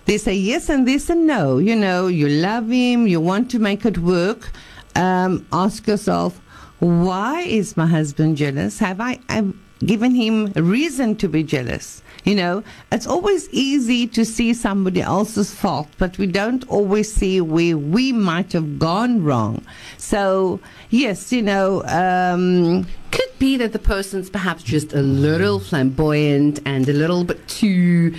there's 0.09 0.23
say 0.23 0.35
yes 0.35 0.71
and 0.71 0.89
there's 0.89 1.11
a 1.11 1.15
no. 1.15 1.59
You 1.59 1.77
know, 1.77 2.07
you 2.07 2.29
love 2.29 2.71
him, 2.71 3.07
you 3.07 3.21
want 3.21 3.51
to 3.51 3.59
make 3.59 3.85
it 3.85 3.99
work. 3.99 4.51
Um, 4.97 5.47
ask 5.53 5.87
yourself, 5.87 6.41
why 6.79 7.43
is 7.43 7.77
my 7.77 7.87
husband 7.87 8.39
jealous? 8.39 8.79
Have 8.79 9.01
I 9.03 9.21
I've 9.29 9.53
given 9.81 10.15
him 10.15 10.51
a 10.57 10.63
reason 10.63 11.15
to 11.17 11.29
be 11.29 11.43
jealous? 11.43 12.03
You 12.25 12.37
know, 12.37 12.65
it's 12.91 13.07
always 13.07 13.51
easy 13.51 14.07
to 14.09 14.25
see 14.25 14.55
somebody 14.55 15.03
else's 15.03 15.55
fault, 15.55 15.89
but 15.99 16.17
we 16.17 16.27
don't 16.27 16.67
always 16.69 17.13
see 17.13 17.41
where 17.43 17.77
we 17.77 18.13
might 18.13 18.53
have 18.53 18.79
gone 18.79 19.23
wrong. 19.23 19.63
So, 19.99 20.59
yes, 20.91 21.33
you 21.33 21.43
know, 21.43 21.83
um, 21.85 22.87
Could 23.11 23.39
be 23.39 23.57
that 23.57 23.73
the 23.73 23.79
person's 23.79 24.31
perhaps 24.31 24.63
just 24.63 24.93
a 24.93 25.01
little 25.03 25.61
flamboyant 25.61 26.61
and 26.65 26.89
a 26.89 26.93
little 26.93 27.25
bit 27.25 27.47
too. 27.49 28.15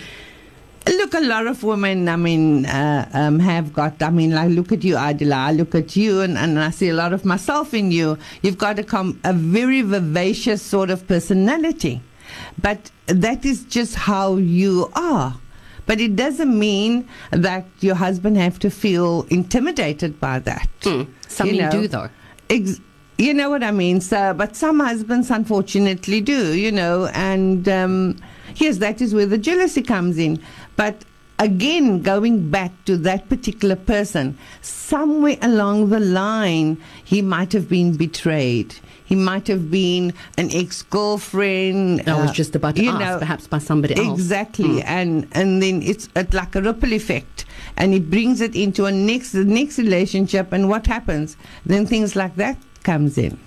Look, 0.89 1.13
a 1.13 1.19
lot 1.21 1.45
of 1.47 1.63
women, 1.63 2.09
I 2.09 2.15
mean, 2.15 2.65
uh, 2.65 3.07
um, 3.13 3.39
have 3.39 3.71
got, 3.73 4.01
I 4.01 4.09
mean, 4.09 4.31
like, 4.31 4.49
look 4.49 4.71
at 4.71 4.83
you, 4.83 4.95
Adila, 4.95 5.33
I 5.33 5.51
look 5.51 5.75
at 5.75 5.95
you, 5.95 6.21
and, 6.21 6.37
and 6.37 6.59
I 6.59 6.71
see 6.71 6.89
a 6.89 6.93
lot 6.93 7.13
of 7.13 7.25
myself 7.25 7.73
in 7.73 7.91
you. 7.91 8.17
You've 8.41 8.57
got 8.57 8.79
a, 8.79 8.83
com- 8.83 9.19
a 9.23 9.31
very 9.33 9.81
vivacious 9.81 10.61
sort 10.61 10.89
of 10.89 11.07
personality. 11.07 12.01
But 12.61 12.91
that 13.07 13.45
is 13.45 13.63
just 13.65 13.95
how 13.95 14.37
you 14.37 14.91
are. 14.95 15.35
But 15.85 15.99
it 15.99 16.15
doesn't 16.15 16.57
mean 16.57 17.07
that 17.31 17.65
your 17.79 17.95
husband 17.95 18.37
have 18.37 18.59
to 18.59 18.69
feel 18.69 19.23
intimidated 19.29 20.19
by 20.19 20.39
that. 20.39 20.69
Some 21.27 21.47
You 21.47 21.61
know? 21.61 21.71
do, 21.71 21.87
though. 21.87 22.09
Ex- 22.49 22.79
you 23.17 23.33
know 23.33 23.49
what 23.49 23.63
I 23.63 23.71
mean, 23.71 23.99
sir. 23.99 24.33
But 24.33 24.55
some 24.55 24.79
husbands, 24.79 25.29
unfortunately, 25.29 26.21
do. 26.21 26.53
You 26.55 26.71
know, 26.71 27.07
and 27.07 27.67
um, 27.67 28.17
yes, 28.55 28.77
that 28.77 29.01
is 29.01 29.13
where 29.13 29.25
the 29.25 29.37
jealousy 29.37 29.81
comes 29.81 30.17
in. 30.17 30.41
But 30.79 31.03
again, 31.39 32.01
going 32.01 32.49
back 32.49 32.71
to 32.85 32.95
that 33.09 33.27
particular 33.27 33.75
person, 33.75 34.37
somewhere 34.61 35.35
along 35.41 35.89
the 35.89 35.99
line, 35.99 36.77
he 37.03 37.21
might 37.21 37.51
have 37.51 37.67
been 37.67 37.97
betrayed. 37.97 38.75
He 39.03 39.15
might 39.15 39.47
have 39.47 39.69
been 39.69 40.13
an 40.37 40.49
ex-girlfriend. 40.51 42.07
I 42.07 42.21
was 42.21 42.29
uh, 42.29 42.33
just 42.33 42.55
about 42.55 42.77
to 42.77 42.83
you 42.83 42.91
ask, 42.91 42.99
know, 43.01 43.19
perhaps 43.19 43.45
by 43.45 43.57
somebody 43.57 43.97
else. 43.97 44.07
Hmm. 44.07 44.13
Exactly, 44.13 44.81
and 44.83 45.27
and 45.33 45.61
then 45.61 45.81
it's, 45.81 46.07
it's 46.15 46.33
like 46.33 46.55
a 46.55 46.61
ripple 46.61 46.93
effect, 46.93 47.43
and 47.75 47.93
it 47.93 48.09
brings 48.09 48.39
it 48.39 48.55
into 48.55 48.85
a 48.85 48.91
next 48.91 49.33
the 49.33 49.43
next 49.43 49.79
relationship, 49.79 50.53
and 50.53 50.69
what 50.69 50.87
happens? 50.87 51.35
Then 51.65 51.87
things 51.87 52.15
like 52.15 52.35
that 52.37 52.55
comes 52.83 53.17
in. 53.17 53.39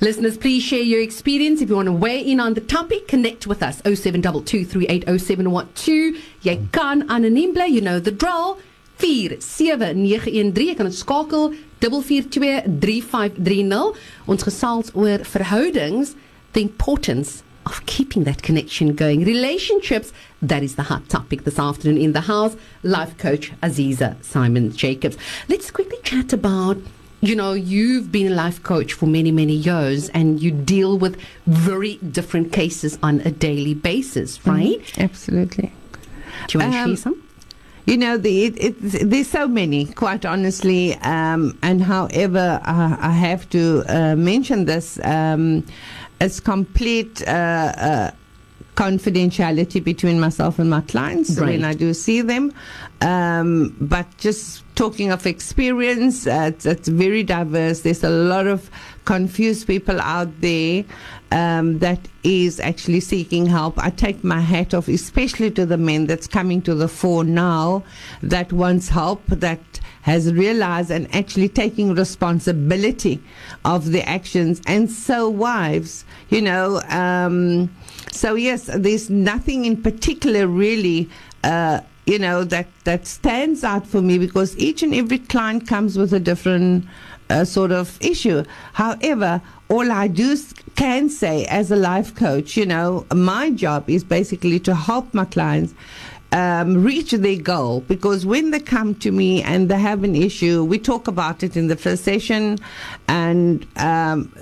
Listeners, 0.00 0.38
please 0.38 0.62
share 0.62 0.82
your 0.82 1.00
experience. 1.00 1.60
If 1.60 1.68
you 1.68 1.74
want 1.76 1.86
to 1.86 1.92
weigh 1.92 2.20
in 2.20 2.40
on 2.40 2.54
the 2.54 2.60
topic, 2.60 3.06
connect 3.08 3.46
with 3.46 3.62
us. 3.62 3.80
0722380712. 3.82 6.16
Jy 6.42 6.58
kan 6.72 7.06
anoniem 7.08 7.54
bly, 7.54 7.66
you 7.66 7.80
know 7.80 8.00
the 8.00 8.10
drill. 8.10 8.58
47913 9.00 10.68
jy 10.68 10.74
kan 10.76 10.86
ons 10.90 11.00
skakel 11.02 11.54
4423530 11.80 13.94
ons 14.28 14.44
gesels 14.48 14.88
oor 14.92 15.18
verhoudings 15.34 16.08
the 16.52 16.60
importance 16.60 17.42
of 17.64 17.84
keeping 17.86 18.24
that 18.24 18.42
connection 18.42 18.94
going 18.94 19.24
relationships 19.24 20.12
that 20.42 20.62
is 20.62 20.74
the 20.76 20.82
hot 20.92 21.08
topic 21.08 21.44
this 21.44 21.58
afternoon 21.58 22.00
in 22.00 22.12
the 22.12 22.20
house 22.28 22.56
life 22.82 23.16
coach 23.16 23.52
Aziza 23.62 24.16
Simon 24.24 24.70
Jacobs 24.72 25.16
let's 25.48 25.70
quickly 25.70 25.98
chat 26.02 26.32
about 26.32 26.76
you 27.20 27.34
know, 27.36 27.52
you've 27.52 28.10
been 28.10 28.32
a 28.32 28.34
life 28.34 28.62
coach 28.62 28.92
for 28.94 29.06
many, 29.06 29.30
many 29.30 29.54
years 29.54 30.08
and 30.10 30.40
you 30.40 30.50
deal 30.50 30.98
with 30.98 31.20
very 31.46 31.96
different 31.96 32.52
cases 32.52 32.98
on 33.02 33.20
a 33.22 33.30
daily 33.30 33.74
basis, 33.74 34.44
right? 34.46 34.80
Absolutely. 34.98 35.72
Do 36.48 36.58
you 36.58 36.64
want 36.64 36.72
to 36.72 36.78
Um, 36.80 36.88
share 36.90 36.96
some? 36.96 37.22
You 37.86 37.96
know, 37.96 38.16
the, 38.16 38.44
it, 38.44 38.54
it, 38.64 38.74
there's 39.10 39.28
so 39.28 39.48
many, 39.48 39.86
quite 39.86 40.24
honestly. 40.24 40.94
Um, 40.96 41.58
and 41.62 41.82
however, 41.82 42.60
I, 42.64 42.96
I 43.00 43.10
have 43.10 43.48
to 43.50 43.82
uh, 43.88 44.16
mention 44.16 44.66
this 44.66 44.98
um, 45.04 45.64
as 46.20 46.40
complete 46.40 47.26
uh, 47.26 47.30
uh, 47.30 48.10
confidentiality 48.76 49.82
between 49.82 50.20
myself 50.20 50.58
and 50.58 50.70
my 50.70 50.80
clients 50.82 51.36
Right. 51.38 51.50
when 51.50 51.64
I 51.64 51.74
do 51.74 51.92
see 51.92 52.22
them. 52.22 52.52
Um, 53.00 53.74
but 53.80 54.06
just 54.18 54.62
talking 54.80 55.12
of 55.12 55.26
experience, 55.26 56.26
uh, 56.26 56.46
it's, 56.48 56.64
it's 56.64 56.88
very 56.88 57.22
diverse. 57.22 57.82
There's 57.82 58.02
a 58.02 58.08
lot 58.08 58.46
of 58.46 58.70
confused 59.04 59.66
people 59.66 60.00
out 60.00 60.40
there 60.40 60.84
um, 61.32 61.80
that 61.80 62.08
is 62.24 62.58
actually 62.58 63.00
seeking 63.00 63.44
help. 63.44 63.74
I 63.76 63.90
take 63.90 64.24
my 64.24 64.40
hat 64.40 64.72
off, 64.72 64.88
especially 64.88 65.50
to 65.50 65.66
the 65.66 65.76
men 65.76 66.06
that's 66.06 66.26
coming 66.26 66.62
to 66.62 66.74
the 66.74 66.88
fore 66.88 67.24
now 67.24 67.84
that 68.22 68.54
wants 68.54 68.88
help, 68.88 69.20
that 69.26 69.60
has 70.00 70.32
realized 70.32 70.90
and 70.90 71.14
actually 71.14 71.50
taking 71.50 71.94
responsibility 71.94 73.22
of 73.66 73.92
the 73.92 74.02
actions. 74.08 74.62
And 74.66 74.90
so, 74.90 75.28
wives, 75.28 76.06
you 76.30 76.40
know, 76.40 76.80
um, 76.88 77.68
so 78.12 78.34
yes, 78.34 78.70
there's 78.74 79.10
nothing 79.10 79.66
in 79.66 79.82
particular 79.82 80.46
really. 80.46 81.10
Uh, 81.44 81.80
you 82.10 82.18
know 82.18 82.42
that 82.42 82.66
that 82.84 83.06
stands 83.06 83.62
out 83.62 83.86
for 83.86 84.02
me 84.02 84.18
because 84.18 84.56
each 84.58 84.82
and 84.82 84.92
every 84.92 85.18
client 85.18 85.68
comes 85.68 85.96
with 85.96 86.12
a 86.12 86.18
different 86.18 86.84
uh, 87.30 87.44
sort 87.44 87.70
of 87.70 87.96
issue. 88.00 88.42
However, 88.72 89.40
all 89.68 89.92
I 89.92 90.08
do 90.08 90.36
can 90.74 91.08
say 91.08 91.46
as 91.46 91.70
a 91.70 91.76
life 91.76 92.14
coach, 92.16 92.56
you 92.56 92.66
know, 92.66 93.06
my 93.14 93.50
job 93.50 93.88
is 93.88 94.02
basically 94.02 94.58
to 94.60 94.74
help 94.74 95.14
my 95.14 95.24
clients 95.24 95.72
um, 96.32 96.82
reach 96.82 97.12
their 97.12 97.40
goal 97.40 97.80
because 97.82 98.26
when 98.26 98.50
they 98.50 98.60
come 98.60 98.94
to 98.96 99.12
me 99.12 99.42
and 99.42 99.68
they 99.68 99.78
have 99.78 100.02
an 100.02 100.16
issue, 100.16 100.64
we 100.64 100.78
talk 100.78 101.06
about 101.06 101.44
it 101.44 101.56
in 101.56 101.68
the 101.68 101.76
first 101.76 102.04
session, 102.04 102.58
and 103.06 103.66
um, 103.76 104.32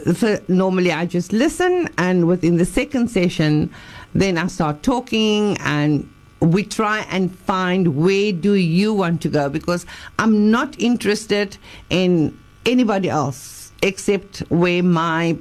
normally 0.48 0.92
I 0.92 1.04
just 1.04 1.32
listen, 1.32 1.88
and 1.98 2.26
within 2.26 2.56
the 2.56 2.66
second 2.66 3.10
session, 3.10 3.70
then 4.14 4.38
I 4.38 4.46
start 4.46 4.82
talking 4.82 5.58
and 5.60 6.08
we 6.40 6.64
try 6.64 7.00
and 7.11 7.37
find 7.37 7.97
where 7.97 8.33
do 8.33 8.54
you 8.54 8.95
want 8.95 9.23
to 9.23 9.28
go 9.28 9.49
because 9.49 9.87
I'm 10.18 10.50
not 10.50 10.78
interested 10.80 11.59
in 11.90 12.38
anybody 12.64 13.09
else 13.09 13.73
except 13.83 14.38
where 14.49 14.83
my 14.83 15.38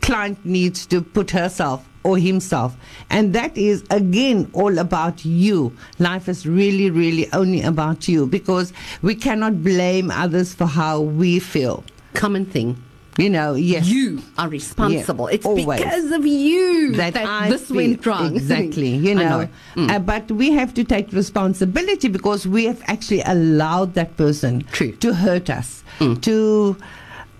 client 0.00 0.44
needs 0.44 0.86
to 0.86 1.02
put 1.02 1.30
herself 1.30 1.88
or 2.02 2.18
himself. 2.18 2.76
And 3.10 3.34
that 3.34 3.56
is 3.56 3.84
again 3.90 4.50
all 4.54 4.78
about 4.78 5.24
you. 5.24 5.76
Life 5.98 6.28
is 6.28 6.46
really, 6.46 6.90
really 6.90 7.30
only 7.32 7.62
about 7.62 8.08
you 8.08 8.26
because 8.26 8.72
we 9.02 9.14
cannot 9.14 9.62
blame 9.62 10.10
others 10.10 10.54
for 10.54 10.66
how 10.66 11.00
we 11.00 11.38
feel. 11.38 11.84
Common 12.14 12.46
thing. 12.46 12.82
You 13.18 13.28
know, 13.30 13.54
yes. 13.54 13.84
You 13.86 14.22
are 14.38 14.48
responsible. 14.48 15.28
Yeah, 15.28 15.34
it's 15.34 15.44
always. 15.44 15.66
because 15.66 16.12
of 16.12 16.24
you 16.24 16.92
that, 16.92 17.14
that, 17.14 17.50
this 17.50 17.68
went 17.68 18.06
wrong. 18.06 18.36
Exactly, 18.36 18.90
you 18.90 19.10
I 19.18 19.22
know. 19.24 19.48
Mm. 19.74 19.90
Uh, 19.90 19.98
but 19.98 20.30
we 20.30 20.52
have 20.52 20.72
to 20.74 20.84
take 20.84 21.12
responsibility 21.12 22.06
because 22.08 22.46
we 22.46 22.66
have 22.66 22.80
actually 22.86 23.22
allowed 23.22 23.94
that 23.94 24.16
person 24.16 24.62
True. 24.70 24.92
to 25.02 25.14
hurt 25.14 25.50
us, 25.50 25.82
Mm. 25.98 26.22
to 26.22 26.76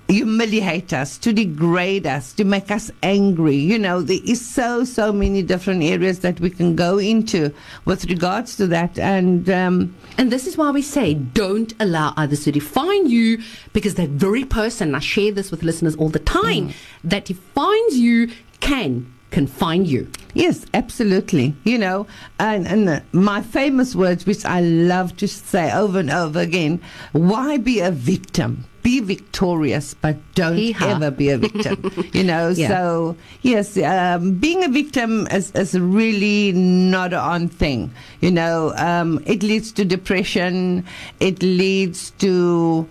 humiliate 0.09 0.93
us, 0.93 1.19
to 1.19 1.33
degrade 1.33 2.07
us, 2.07 2.33
to 2.33 2.45
make 2.45 2.71
us 2.71 2.91
angry. 3.03 3.57
You 3.57 3.79
know, 3.79 4.01
there 4.01 4.21
is 4.25 4.45
so 4.45 4.85
so 4.85 5.13
many 5.13 5.43
different 5.43 5.83
areas 5.83 6.21
that 6.21 6.41
we 6.41 6.51
can 6.51 6.75
go 6.75 6.99
into 6.99 7.53
with 7.85 8.05
regards 8.07 8.57
to 8.57 8.67
that, 8.69 8.99
and. 8.99 9.49
Um, 9.51 9.95
And 10.19 10.33
this 10.33 10.47
is 10.49 10.57
why 10.59 10.73
we 10.73 10.83
say 10.83 11.15
don't 11.15 11.73
allow 11.79 12.13
others 12.17 12.43
to 12.45 12.51
define 12.51 13.09
you 13.09 13.39
because 13.73 13.95
that 13.95 14.09
very 14.09 14.45
person, 14.45 14.95
I 14.95 14.99
share 14.99 15.31
this 15.31 15.53
with 15.53 15.63
listeners 15.63 15.95
all 15.95 16.09
the 16.09 16.19
time, 16.19 16.73
that 17.05 17.25
defines 17.27 17.95
you 17.97 18.29
can 18.59 19.07
confine 19.31 19.85
you. 19.85 20.11
Yes, 20.35 20.67
absolutely. 20.75 21.55
You 21.63 21.79
know, 21.79 22.07
and, 22.41 22.67
and 22.67 23.03
my 23.13 23.43
famous 23.43 23.95
words, 23.95 24.27
which 24.27 24.45
I 24.45 24.61
love 24.61 25.17
to 25.19 25.29
say 25.29 25.71
over 25.73 26.01
and 26.01 26.11
over 26.11 26.41
again 26.41 26.81
why 27.13 27.59
be 27.59 27.79
a 27.81 27.93
victim? 27.93 28.65
Be 28.83 29.01
victorious, 29.01 29.95
but 29.95 30.17
don't 30.35 30.57
Hee-haw. 30.57 30.97
ever 30.97 31.11
be 31.11 31.31
a 31.31 31.39
victim. 31.39 31.91
you 32.13 32.25
know, 32.25 32.49
Yeah. 32.51 32.69
so 32.69 33.17
yes, 33.43 33.77
um, 33.79 34.35
being 34.35 34.65
a 34.65 34.69
victim 34.69 35.27
is, 35.31 35.51
is 35.53 35.79
really 35.79 36.53
not 36.53 37.13
a 37.13 37.19
on 37.19 37.49
thing. 37.49 37.91
You 38.21 38.31
know, 38.31 38.73
um, 38.77 39.21
it 39.27 39.43
leads 39.43 39.73
to 39.73 39.85
depression, 39.85 40.85
it 41.21 41.43
leads 41.43 42.11
to 42.19 42.89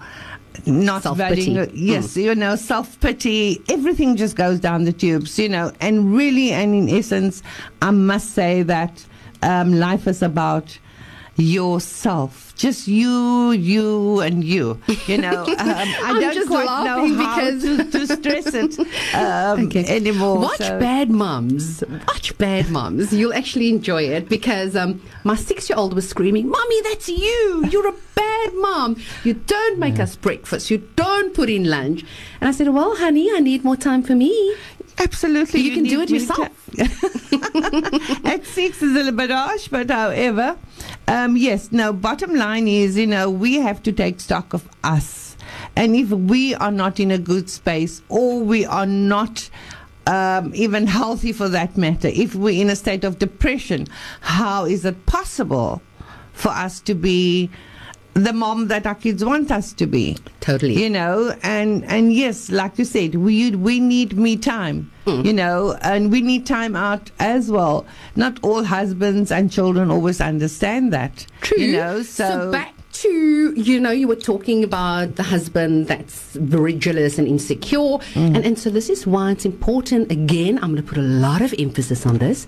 not 0.66 1.04
Self-pity. 1.04 1.54
valuing 1.54 1.72
yes 1.76 2.18
you 2.18 2.34
know 2.34 2.56
self-pity 2.56 3.62
everything 3.70 4.16
just 4.18 4.36
goes 4.36 4.60
down 4.60 4.84
the 4.86 4.92
tubes 4.92 5.38
you 5.38 5.48
know 5.48 5.72
and 5.80 6.14
really 6.18 6.52
and 6.52 6.74
in 6.74 6.90
essence 6.90 7.44
i 7.82 7.92
must 7.92 8.32
say 8.34 8.64
that 8.64 9.06
um, 9.44 9.72
life 9.80 10.08
is 10.08 10.22
about 10.24 10.78
yourself 11.38 12.54
just 12.56 12.88
you 12.88 13.52
you 13.52 14.20
and 14.22 14.44
you 14.44 14.80
you 15.06 15.18
know 15.18 15.44
um, 15.46 15.56
i 15.60 16.18
don't 16.20 16.48
quite 16.48 16.84
know 16.84 17.14
how 17.16 17.36
because- 17.36 17.62
to, 17.62 17.92
to 17.92 18.08
stress 18.08 18.48
it 18.54 18.80
um, 19.16 19.72
anymore 19.74 20.40
Watch 20.40 20.58
so- 20.58 20.80
Bad 20.80 21.10
Moms. 21.12 21.84
Watch 22.08 22.38
Bad 22.38 22.70
Moms. 22.70 23.14
You'll 23.14 23.34
actually 23.34 23.70
enjoy 23.70 24.04
it 24.04 24.30
because 24.30 24.76
um, 24.76 25.02
my 25.24 25.36
six 25.36 25.70
year 25.70 25.78
old 25.78 25.94
was 25.94 26.08
screaming, 26.10 26.48
Mommy, 26.50 26.82
that's 26.82 27.08
you. 27.10 27.66
You're 27.72 27.88
a 27.88 27.96
bad 28.16 28.54
mom. 28.56 28.98
You 29.24 29.34
don't 29.34 29.80
make 29.80 30.00
us 30.00 30.16
breakfast. 30.16 30.70
You 30.72 30.80
don't 30.96 31.34
put 31.34 31.50
in 31.50 31.70
lunch. 31.70 32.04
And 32.42 32.48
I 32.48 32.52
said, 32.52 32.70
Well, 32.70 32.96
honey, 32.98 33.30
I 33.34 33.40
need 33.40 33.64
more 33.64 33.76
time 33.76 34.04
for 34.04 34.16
me. 34.16 34.56
Absolutely. 35.00 35.62
You 35.62 35.72
can 35.74 35.84
do 35.84 36.02
it 36.02 36.10
yourself. 36.10 36.50
At 38.26 38.46
six 38.46 38.82
is 38.82 38.92
a 38.92 38.94
little 38.94 39.12
bit 39.12 39.30
harsh, 39.30 39.68
but 39.68 39.90
however, 39.90 40.58
um, 41.08 41.38
yes, 41.38 41.72
no, 41.72 41.94
bottom 41.94 42.36
line 42.36 42.68
is, 42.68 42.98
you 42.98 43.08
know, 43.08 43.30
we 43.30 43.56
have 43.56 43.82
to 43.84 43.92
take 43.92 44.20
stock 44.20 44.54
of 44.54 44.68
us. 44.84 45.38
And 45.76 45.96
if 45.96 46.10
we 46.10 46.54
are 46.56 46.72
not 46.72 47.00
in 47.00 47.12
a 47.12 47.18
good 47.18 47.50
space 47.50 48.02
or 48.10 48.42
we 48.42 48.66
are 48.66 48.86
not 48.86 49.50
um, 50.06 50.52
even 50.54 50.88
healthy 50.88 51.32
for 51.32 51.48
that 51.50 51.78
matter, 51.78 52.10
if 52.10 52.36
we're 52.36 52.62
in 52.62 52.70
a 52.70 52.76
state 52.76 53.04
of 53.04 53.20
depression, 53.20 53.88
how 54.22 54.66
is 54.66 54.84
it 54.86 55.06
possible 55.06 55.82
for 56.34 56.50
us 56.50 56.80
to 56.82 56.94
be 56.94 57.50
the 58.24 58.34
mom 58.34 58.68
that 58.68 58.86
our 58.86 58.96
kids 58.96 59.24
want 59.24 59.52
us 59.52 59.74
to 59.74 59.86
be? 59.86 60.18
Totally. 60.42 60.82
you 60.82 60.90
know 60.90 61.36
and 61.44 61.84
and 61.86 62.14
yes 62.14 62.50
like 62.50 62.78
you 62.80 62.86
said 62.86 63.16
we 63.16 63.52
we 63.52 63.80
need 63.80 64.18
me 64.18 64.38
time 64.38 64.92
Hmm. 65.06 65.22
you 65.26 65.34
know 65.34 65.74
and 65.82 66.12
we 66.12 66.22
need 66.22 66.46
time 66.46 66.76
out 66.76 67.12
as 67.20 67.50
well 67.52 67.86
not 68.16 68.40
all 68.44 68.64
husbands 68.64 69.32
and 69.32 69.52
children 69.52 69.92
always 69.92 70.20
understand 70.22 70.92
that 70.94 71.26
True. 71.42 71.58
you 71.64 71.72
know 71.74 72.02
so, 72.04 72.52
back 72.52 72.74
to 73.04 73.54
you 73.56 73.80
know 73.80 73.92
you 73.92 74.08
were 74.08 74.16
talking 74.32 74.64
about 74.64 75.16
the 75.16 75.24
husband 75.24 75.88
that's 75.88 76.34
very 76.36 76.74
jealous 76.74 77.18
and 77.20 77.28
insecure, 77.28 78.00
Mm. 78.16 78.36
and 78.36 78.38
and 78.48 78.60
so 78.60 78.70
this 78.70 78.90
is 78.90 79.06
why 79.06 79.32
it's 79.32 79.46
important. 79.46 80.12
Again, 80.12 80.58
I'm 80.62 80.72
going 80.74 80.84
to 80.86 80.90
put 80.94 80.98
a 80.98 81.10
lot 81.28 81.42
of 81.42 81.54
emphasis 81.60 82.06
on 82.06 82.18
this 82.18 82.48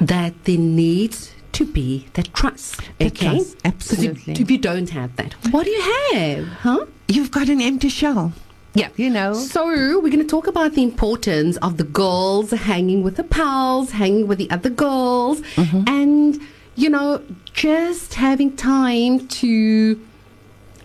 that 0.00 0.32
there 0.44 0.56
needs 0.58 1.32
to 1.58 1.64
be 1.78 2.06
that 2.14 2.28
trust. 2.40 2.76
The 2.98 3.06
okay, 3.06 3.26
trust, 3.36 3.46
'Cause 3.46 3.54
if- 3.54 3.66
absolutely. 3.72 4.32
If, 4.42 4.50
you 4.50 4.58
don't 4.58 4.90
have 4.90 5.10
that, 5.16 5.32
what 5.52 5.64
do 5.66 5.70
you 5.70 5.82
have? 6.12 6.46
Huh? 6.66 6.86
you've 7.16 7.30
got 7.38 7.48
an 7.48 7.60
empty 7.70 7.88
shell 8.00 8.32
Yeah. 8.74 8.88
you 9.02 9.08
know 9.10 9.32
So 9.34 9.60
we're 10.02 10.12
going 10.16 10.26
to 10.28 10.32
talk 10.36 10.46
about 10.54 10.70
the 10.78 10.82
importance 10.90 11.56
of 11.66 11.72
the 11.80 11.84
girls 12.02 12.50
hanging 12.70 13.00
with 13.06 13.16
the 13.20 13.24
pals, 13.24 13.86
hanging 14.02 14.26
with 14.28 14.38
the 14.42 14.50
other 14.56 14.70
girls, 14.86 15.40
Mm-hmm. 15.56 15.82
and 15.98 16.40
you 16.82 16.88
know, 16.96 17.20
just 17.54 18.14
having 18.14 18.50
time 18.56 19.14
to 19.42 19.98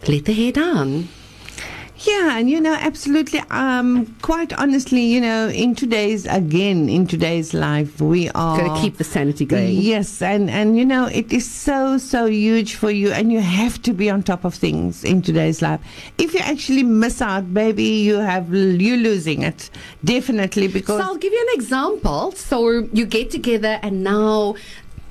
let 0.08 0.26
the 0.26 0.34
hair 0.34 0.52
down. 0.52 0.90
Yeah, 2.06 2.38
and 2.38 2.50
you 2.50 2.60
know, 2.60 2.74
absolutely. 2.74 3.40
Um, 3.50 4.14
quite 4.22 4.52
honestly, 4.54 5.02
you 5.02 5.22
know, 5.22 5.48
in 5.48 5.74
today's 5.74 6.26
again 6.26 6.90
in 6.90 7.08
today's 7.08 7.54
life, 7.54 8.02
we 8.02 8.30
are 8.32 8.58
going 8.58 8.74
to 8.74 8.82
keep 8.82 8.98
the 8.98 9.04
sanity 9.06 9.46
going. 9.46 9.76
Yes, 9.78 10.22
and 10.22 10.50
and 10.50 10.78
you 10.78 10.86
know, 10.86 11.06
it 11.06 11.32
is 11.32 11.50
so 11.50 11.98
so 11.98 12.26
huge 12.26 12.76
for 12.76 12.92
you, 12.92 13.12
and 13.12 13.32
you 13.32 13.40
have 13.40 13.82
to 13.84 13.94
be 13.94 14.10
on 14.10 14.22
top 14.22 14.44
of 14.44 14.54
things 14.54 15.04
in 15.04 15.22
today's 15.22 15.62
life. 15.62 15.80
If 16.18 16.34
you 16.34 16.42
actually 16.42 16.84
miss 16.84 17.22
out, 17.22 17.54
baby, 17.54 17.86
you 17.86 18.16
have 18.16 18.54
you're 18.54 18.98
losing 18.98 19.44
it 19.44 19.70
definitely 20.04 20.68
because 20.68 21.00
So 21.00 21.06
I'll 21.06 21.18
give 21.18 21.32
you 21.32 21.48
an 21.50 21.56
example. 21.56 22.34
So 22.34 22.88
you 22.92 23.06
get 23.06 23.32
together, 23.32 23.80
and 23.82 24.04
now 24.04 24.56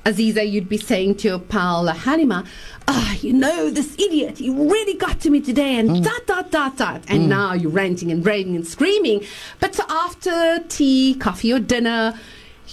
Aziza, 0.05 0.49
you'd 0.49 0.67
be 0.67 0.77
saying 0.77 1.15
to 1.15 1.27
your 1.29 1.39
pal 1.39 1.87
Halima, 1.87 2.43
ah, 2.87 3.15
you 3.21 3.31
know, 3.31 3.69
this 3.69 3.93
idiot, 3.97 4.37
he 4.39 4.49
really 4.49 4.95
got 4.95 5.21
to 5.21 5.29
me 5.29 5.39
today 5.39 5.75
and 5.77 5.89
Mm. 5.89 6.03
dot, 6.03 6.27
dot, 6.27 6.51
dot, 6.51 6.77
dot. 6.77 7.01
And 7.07 7.29
now 7.29 7.53
you're 7.53 7.71
ranting 7.71 8.11
and 8.11 8.25
raving 8.25 8.55
and 8.55 8.67
screaming. 8.67 9.23
But 9.61 9.75
so 9.75 9.83
after 9.89 10.59
tea, 10.67 11.15
coffee 11.15 11.53
or 11.53 11.59
dinner, 11.59 12.19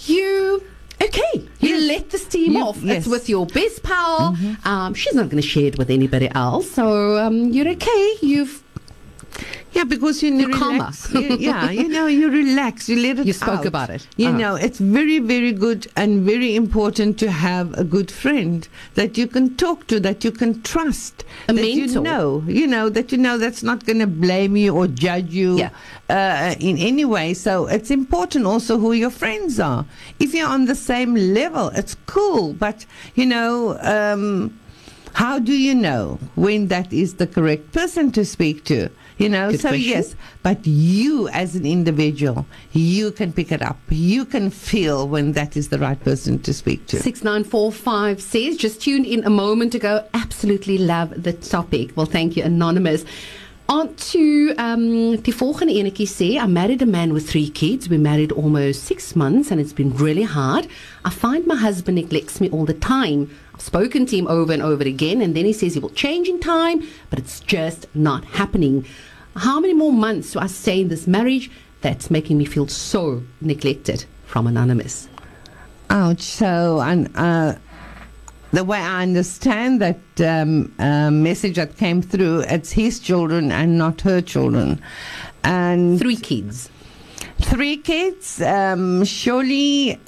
you, 0.05 0.61
okay, 1.01 1.33
you 1.61 1.75
Yes. 1.75 1.83
let 1.87 2.09
the 2.09 2.17
steam 2.17 2.53
You- 2.53 2.63
off. 2.63 2.75
yes. 2.77 2.83
Mm-hmm. 2.83 2.91
It's 2.97 3.07
with 3.07 3.29
your 3.29 3.45
best 3.45 3.81
pal. 3.83 4.35
Um, 4.65 4.93
she's 4.93 5.13
not 5.15 5.29
going 5.29 5.41
to 5.41 5.47
share 5.47 5.65
it 5.67 5.77
with 5.77 5.89
anybody 5.89 6.29
else. 6.35 6.69
So 6.71 7.17
um, 7.17 7.49
you're 7.51 7.69
okay. 7.69 8.13
You've 8.21 8.60
Yeah, 9.73 9.85
because 9.85 10.21
you 10.21 10.33
You're 10.33 10.49
relax. 10.49 11.07
calmer. 11.07 11.25
You- 11.27 11.37
yeah, 11.37 11.71
you 11.71 11.87
know, 11.87 12.05
you 12.05 12.29
relax. 12.41 12.89
You 12.89 12.97
let 13.01 13.19
it. 13.19 13.25
You 13.27 13.33
spoke 13.33 13.59
out. 13.61 13.65
about 13.65 13.89
it. 13.89 14.05
You 14.17 14.27
Ah. 14.29 14.37
know, 14.37 14.55
it's 14.55 14.79
very, 14.79 15.19
very 15.19 15.53
good 15.53 15.87
and 15.95 16.21
very 16.25 16.55
important 16.55 17.17
to 17.19 17.31
have 17.31 17.73
a 17.77 17.83
good 17.83 18.11
friend 18.11 18.67
that 18.95 19.17
you 19.17 19.27
can 19.27 19.55
talk 19.55 19.87
to, 19.87 19.99
that 20.01 20.23
you 20.25 20.31
can 20.31 20.61
trust, 20.63 21.23
A 21.47 21.53
that 21.53 21.67
you 21.69 21.87
know, 22.01 22.43
you 22.47 22.67
know, 22.67 22.89
that 22.89 23.11
you 23.13 23.17
know 23.17 23.37
that's 23.37 23.63
not 23.63 23.85
going 23.85 23.99
to 23.99 24.07
blame 24.07 24.57
you 24.57 24.75
or 24.75 24.87
judge 24.87 25.29
you 25.31 25.57
Yeah. 25.57 25.69
uh, 26.09 26.55
in 26.59 26.77
any 26.77 27.05
way. 27.05 27.33
So 27.33 27.67
it's 27.67 27.91
important 27.91 28.45
also 28.45 28.77
who 28.77 28.91
your 28.91 29.09
friends 29.11 29.59
are. 29.59 29.85
If 30.19 30.33
you're 30.33 30.49
on 30.49 30.65
the 30.65 30.75
same 30.75 31.15
level, 31.15 31.69
it's 31.75 31.95
cool, 32.07 32.53
but 32.53 32.85
you 33.15 33.25
know. 33.25 33.77
Um, 33.81 34.57
how 35.13 35.39
do 35.39 35.51
you 35.51 35.75
know 35.75 36.19
when 36.35 36.69
that 36.69 36.93
is 36.93 37.15
the 37.15 37.27
correct 37.27 37.73
person 37.73 38.13
to 38.13 38.23
speak 38.23 38.63
to? 38.63 38.87
You 39.17 39.29
know, 39.29 39.51
Good 39.51 39.59
so 39.61 39.69
question. 39.69 39.89
yes, 39.89 40.15
but 40.41 40.65
you 40.65 41.27
as 41.29 41.55
an 41.55 41.65
individual, 41.65 42.45
you 42.71 43.11
can 43.11 43.31
pick 43.33 43.51
it 43.51 43.61
up. 43.61 43.77
You 43.89 44.25
can 44.25 44.49
feel 44.49 45.07
when 45.07 45.33
that 45.33 45.55
is 45.55 45.69
the 45.69 45.77
right 45.77 45.99
person 46.03 46.39
to 46.39 46.53
speak 46.53 46.87
to. 46.87 46.97
6945 46.99 48.21
says, 48.21 48.57
just 48.57 48.81
tuned 48.81 49.05
in 49.05 49.23
a 49.23 49.29
moment 49.29 49.75
ago. 49.75 50.03
Absolutely 50.13 50.77
love 50.77 51.21
the 51.21 51.33
topic. 51.33 51.95
Well, 51.95 52.05
thank 52.07 52.35
you, 52.35 52.43
Anonymous. 52.43 53.05
On 53.69 53.93
to 53.95 54.53
um, 54.57 55.15
die 55.21 55.31
volgende 55.31 55.73
enetjie 55.79 56.05
sê, 56.05 56.37
I 56.37 56.45
married 56.45 56.81
a 56.81 56.85
man 56.85 57.13
with 57.13 57.29
three 57.29 57.49
kids. 57.49 57.87
We 57.87 57.97
married 57.97 58.33
almost 58.33 58.83
six 58.83 59.15
months 59.15 59.49
and 59.49 59.61
it's 59.61 59.71
been 59.71 59.95
really 59.95 60.23
hard. 60.23 60.67
I 61.05 61.09
find 61.09 61.47
my 61.47 61.55
husband 61.55 61.95
neglects 61.95 62.41
me 62.41 62.49
all 62.49 62.65
the 62.65 62.73
time. 62.73 63.29
I've 63.61 63.67
spoken 63.67 64.07
to 64.07 64.17
him 64.17 64.27
over 64.27 64.51
and 64.51 64.63
over 64.63 64.83
again 64.83 65.21
and 65.21 65.35
then 65.35 65.45
he 65.45 65.53
says 65.53 65.75
he 65.75 65.79
will 65.79 65.91
change 65.91 66.27
in 66.27 66.39
time, 66.39 66.81
but 67.11 67.19
it's 67.19 67.39
just 67.41 67.85
not 67.93 68.25
happening. 68.25 68.87
How 69.35 69.59
many 69.59 69.75
more 69.75 69.93
months 69.93 70.31
do 70.33 70.39
I 70.39 70.47
stay 70.47 70.81
in 70.81 70.87
this 70.87 71.05
marriage 71.05 71.51
that's 71.81 72.09
making 72.09 72.39
me 72.39 72.45
feel 72.45 72.67
so 72.67 73.21
neglected? 73.39 74.05
From 74.25 74.47
Anonymous. 74.47 75.07
Ouch. 75.91 76.21
So, 76.21 76.81
and, 76.81 77.11
uh, 77.15 77.53
the 78.51 78.63
way 78.63 78.79
I 78.79 79.03
understand 79.03 79.79
that 79.81 79.99
um, 80.21 80.73
uh, 80.79 81.11
message 81.11 81.57
that 81.57 81.77
came 81.77 82.01
through, 82.01 82.41
it's 82.47 82.71
his 82.71 82.99
children 82.99 83.51
and 83.51 83.77
not 83.77 84.01
her 84.01 84.21
children. 84.21 84.81
And 85.43 85.99
Three 85.99 86.15
kids. 86.15 86.69
three 87.41 87.77
kids. 87.77 88.41
Um, 88.41 89.03
surely, 89.05 89.99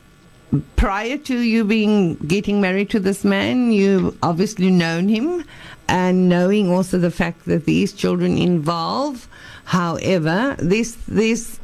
prior 0.76 1.18
to 1.18 1.40
you 1.40 1.64
being 1.64 2.16
getting 2.16 2.62
married 2.62 2.90
to 2.92 3.00
this 3.00 3.24
man, 3.24 3.72
you 3.72 4.18
obviously 4.22 4.70
known 4.70 5.08
him, 5.10 5.44
and 5.88 6.30
knowing 6.30 6.72
also 6.72 6.98
the 6.98 7.12
fact 7.12 7.46
that 7.46 7.66
these 7.66 7.94
children 7.94 8.38
involve. 8.38 9.28
However, 9.66 10.56
there's 10.60 10.96
there's 11.08 11.60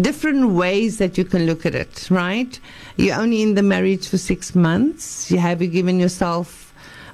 different 0.00 0.50
ways 0.50 0.98
that 0.98 1.18
you 1.18 1.24
can 1.24 1.46
look 1.46 1.66
at 1.66 1.74
it. 1.74 2.08
Right? 2.10 2.58
You're 2.96 3.16
only 3.16 3.42
in 3.42 3.54
the 3.54 3.62
marriage 3.62 4.08
for 4.08 4.18
six 4.18 4.54
months. 4.54 5.28
Have 5.28 5.60
you 5.62 5.68
given 5.68 5.98
yourself 5.98 6.72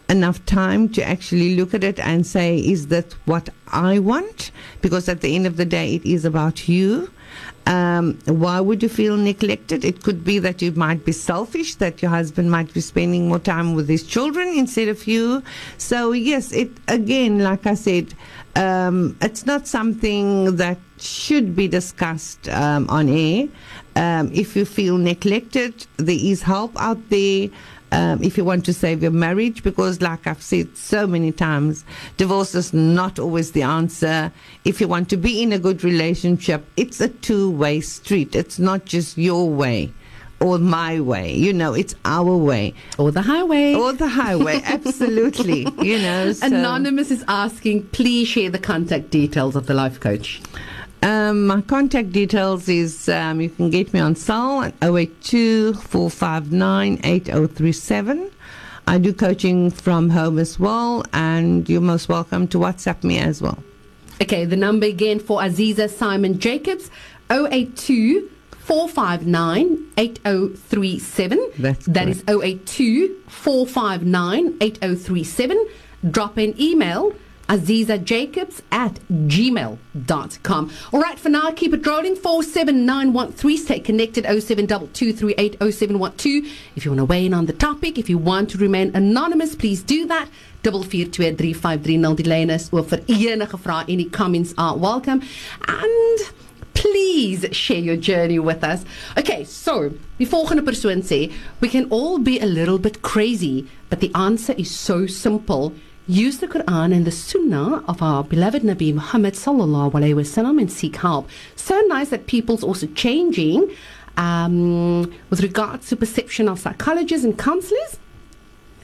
enough 0.09 0.45
time 0.47 0.89
to 0.91 1.03
actually 1.03 1.57
look 1.57 1.75
at 1.75 1.83
it 1.83 1.99
and 1.99 2.27
say, 2.27 2.59
is 2.59 2.89
that 2.89 3.13
what 3.25 3.49
I 3.73 3.99
want? 3.99 4.53
Because 4.81 5.09
at 5.09 5.21
the 5.21 5.35
end 5.35 5.47
of 5.47 5.57
the 5.57 5.65
day, 5.65 5.97
it 5.97 6.05
is 6.05 6.25
about 6.25 6.69
you. 6.69 7.11
Um, 7.67 8.19
why 8.27 8.61
would 8.61 8.83
you 8.83 8.89
feel 8.89 9.17
neglected? 9.17 9.85
It 9.85 10.03
could 10.05 10.25
be 10.25 10.39
that 10.39 10.63
you 10.63 10.71
might 10.73 11.05
be 11.05 11.13
selfish, 11.13 11.75
that 11.77 12.01
your 12.01 12.13
husband 12.13 12.51
might 12.51 12.73
be 12.73 12.81
spending 12.81 13.29
more 13.29 13.41
time 13.41 13.75
with 13.75 13.89
his 13.89 14.05
children 14.05 14.49
instead 14.49 14.89
of 14.89 15.07
you. 15.07 15.43
So, 15.77 16.13
yes, 16.13 16.53
it 16.53 16.71
again, 16.87 17.41
like 17.41 17.67
I 17.67 17.75
said, 17.75 18.15
um, 18.55 19.17
it's 19.21 19.47
not 19.47 19.67
something 19.67 20.57
that 20.57 20.79
should 20.99 21.57
be 21.57 21.67
discussed 21.69 22.49
um, 22.49 22.89
on 22.89 23.09
air. 23.09 23.49
Um, 23.97 24.31
if 24.33 24.55
you 24.57 24.65
feel 24.65 24.99
neglected, 24.99 25.87
there 25.97 26.19
is 26.19 26.43
help 26.43 26.73
out 26.81 26.99
there 27.11 27.49
um, 27.97 28.23
if 28.23 28.37
you 28.37 28.45
want 28.45 28.65
to 28.67 28.73
save 28.73 29.03
your 29.03 29.11
marriage, 29.27 29.63
because, 29.63 30.01
like 30.03 30.27
I've 30.27 30.43
said 30.43 30.77
so 30.77 31.07
many 31.07 31.33
times, 31.33 31.85
divorce 32.17 32.55
is 32.55 32.73
not 32.75 33.19
always 33.19 33.53
the 33.53 33.63
answer. 33.63 34.33
If 34.65 34.81
you 34.81 34.89
want 34.89 35.09
to 35.11 35.17
be 35.17 35.43
in 35.43 35.53
a 35.53 35.59
good 35.59 35.83
relationship, 35.83 36.61
it's 36.77 37.01
a 37.01 37.09
two 37.09 37.51
way 37.51 37.81
street. 37.81 38.35
It's 38.37 38.59
not 38.59 38.85
just 38.85 39.17
your 39.17 39.49
way 39.49 39.93
or 40.41 40.59
my 40.59 41.01
way. 41.01 41.35
You 41.35 41.53
know, 41.55 41.73
it's 41.73 41.95
our 42.05 42.37
way 42.37 42.75
Or 42.99 43.11
the 43.11 43.23
highway. 43.23 43.75
or 43.75 43.95
the 43.95 44.09
highway. 44.09 44.61
Absolutely. 44.65 45.67
You 45.83 45.99
know, 45.99 46.33
so- 46.33 46.47
Anonymous 46.47 47.11
is 47.11 47.25
asking, 47.29 47.87
please 47.89 48.29
share 48.29 48.51
the 48.51 48.59
contact 48.59 49.09
details 49.11 49.57
of 49.57 49.67
the 49.67 49.75
life 49.75 49.99
coach. 50.01 50.43
Um, 51.07 51.47
my 51.47 51.61
contact 51.61 52.11
details 52.11 52.69
is 52.69 53.09
um, 53.09 53.41
you 53.41 53.49
can 53.49 53.71
get 53.71 53.95
me 53.95 54.01
on 54.01 54.17
cell 54.17 54.63
at 54.63 54.75
082 54.83 55.75
459 55.75 56.99
8037. 57.05 58.29
I 58.89 58.99
do 58.99 59.13
coaching 59.13 59.71
from 59.71 60.11
home 60.11 60.41
as 60.41 60.59
well, 60.59 61.05
and 61.13 61.69
you're 61.69 61.81
most 61.81 62.09
welcome 62.09 62.49
to 62.49 62.59
WhatsApp 62.59 63.05
me 63.05 63.21
as 63.21 63.41
well. 63.41 63.63
Okay, 64.21 64.45
the 64.45 64.57
number 64.57 64.87
again 64.87 65.21
for 65.21 65.39
Aziza 65.39 65.89
Simon 65.89 66.41
Jacobs 66.41 66.91
082 67.31 68.29
459 68.59 69.93
8037. 69.99 71.51
That's 71.57 71.87
That 71.87 72.09
is 72.09 72.25
082 72.27 73.23
459 73.29 74.57
8037. 74.61 75.69
Drop 76.11 76.37
an 76.37 76.61
email 76.61 77.15
azizajacobs 77.49 78.63
at 78.71 79.01
gmail.com. 79.11 80.71
All 80.93 81.01
right, 81.01 81.19
for 81.19 81.29
now, 81.29 81.51
keep 81.51 81.73
it 81.73 81.85
rolling. 81.87 82.15
47913. 82.17 83.59
Stay 83.59 83.81
connected 83.81 84.25
0722380712. 84.25 86.49
If 86.77 86.85
you 86.85 86.93
want 86.93 86.99
to 86.99 87.05
weigh 87.05 87.27
in 87.27 87.35
on 87.35 87.47
the 87.47 87.53
topic, 87.53 87.99
if 87.99 88.09
you 88.09 88.19
want 88.19 88.51
to 88.51 88.59
remain 88.59 88.93
anonymous, 88.95 89.55
please 89.55 89.83
do 89.83 90.07
that. 90.07 90.29
442353 90.63 92.15
delay 92.17 92.43
is 92.43 92.69
oor 92.73 92.83
vir 92.83 93.01
enige 93.07 93.59
vrae 93.67 93.85
any 93.89 94.07
comments 94.07 94.53
are 94.59 94.77
welcome. 94.77 95.23
And 95.69 96.19
please 96.75 97.47
share 97.53 97.79
your 97.79 97.97
journey 97.97 98.39
with 98.39 98.65
us. 98.65 98.85
Okay, 99.17 99.45
so 99.45 99.91
die 100.19 100.27
volgende 100.27 100.63
persoon 100.63 101.03
sê, 101.03 101.33
we 101.61 101.69
can 101.69 101.87
all 101.91 102.19
be 102.19 102.41
a 102.41 102.47
little 102.47 102.79
bit 102.79 103.03
crazy, 103.03 103.67
but 103.89 104.01
the 104.01 104.11
answer 104.15 104.55
is 104.59 104.71
so 104.71 105.07
simple. 105.07 105.73
Use 106.09 106.39
the 106.39 106.47
Quran 106.47 106.95
and 106.95 107.05
the 107.05 107.11
Sunnah 107.11 107.83
of 107.89 108.01
our 108.01 108.23
beloved 108.23 108.63
Nabi 108.63 108.95
Muhammad 108.95 109.35
sallallahu 109.35 109.91
alaihi 109.91 110.15
wasallam 110.15 110.61
and 110.61 110.71
seek 110.71 110.95
help. 110.95 111.29
So 111.57 111.81
nice 111.89 112.11
that 112.11 112.29
people's 112.29 112.63
also 112.63 112.87
changing 112.87 113.75
um, 114.17 115.13
with 115.31 115.41
regards 115.41 115.89
to 115.89 115.97
perception 115.97 116.49
of 116.49 116.61
psychologists 116.61 117.25
and 117.25 117.37
counselors. 117.37 117.99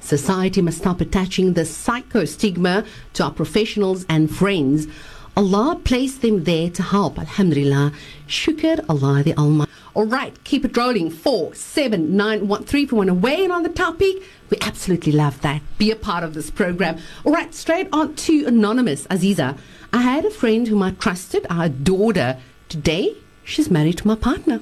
Society 0.01 0.61
must 0.63 0.79
stop 0.79 1.01
attaching 1.01 1.53
the 1.53 1.65
psycho 1.65 2.25
stigma 2.25 2.85
to 3.13 3.23
our 3.23 3.31
professionals 3.31 4.05
and 4.09 4.29
friends. 4.29 4.89
Allah 5.37 5.81
placed 5.83 6.21
them 6.21 6.45
there 6.45 6.69
to 6.71 6.83
help. 6.83 7.19
Alhamdulillah. 7.19 7.93
Shukr 8.29 8.85
Allah 8.89 9.23
the 9.23 9.35
Almighty. 9.37 9.71
All 9.95 10.07
right, 10.07 10.43
keep 10.45 10.65
it 10.65 10.77
rolling. 10.77 11.11
Four, 11.11 11.55
seven, 11.55 12.17
nine, 12.17 12.49
one, 12.49 12.65
three. 12.65 12.83
If 12.83 12.93
you 12.93 12.99
want 12.99 13.09
to 13.09 13.15
weigh 13.15 13.45
in 13.45 13.51
on 13.51 13.63
the 13.63 13.69
topic, 13.69 14.17
we 14.51 14.57
absolutely 14.61 15.13
love 15.13 15.41
that. 15.43 15.63
Be 15.79 15.91
a 15.91 15.97
part 15.97 16.25
of 16.25 16.35
this 16.35 16.51
program. 16.51 16.99
All 17.25 17.33
right, 17.33 17.55
straight 17.55 17.89
on 17.93 18.15
to 18.17 18.47
Anonymous 18.47 19.07
Aziza. 19.09 19.59
I 19.93 20.03
had 20.03 20.25
a 20.25 20.31
friend 20.31 20.69
whom 20.69 20.83
I 20.83 20.93
trusted. 20.93 21.47
I 21.51 21.67
adored 21.67 22.17
her. 22.17 22.41
Today, 22.69 23.15
she's 23.45 23.71
married 23.71 23.99
to 23.99 24.07
my 24.07 24.15
partner. 24.15 24.61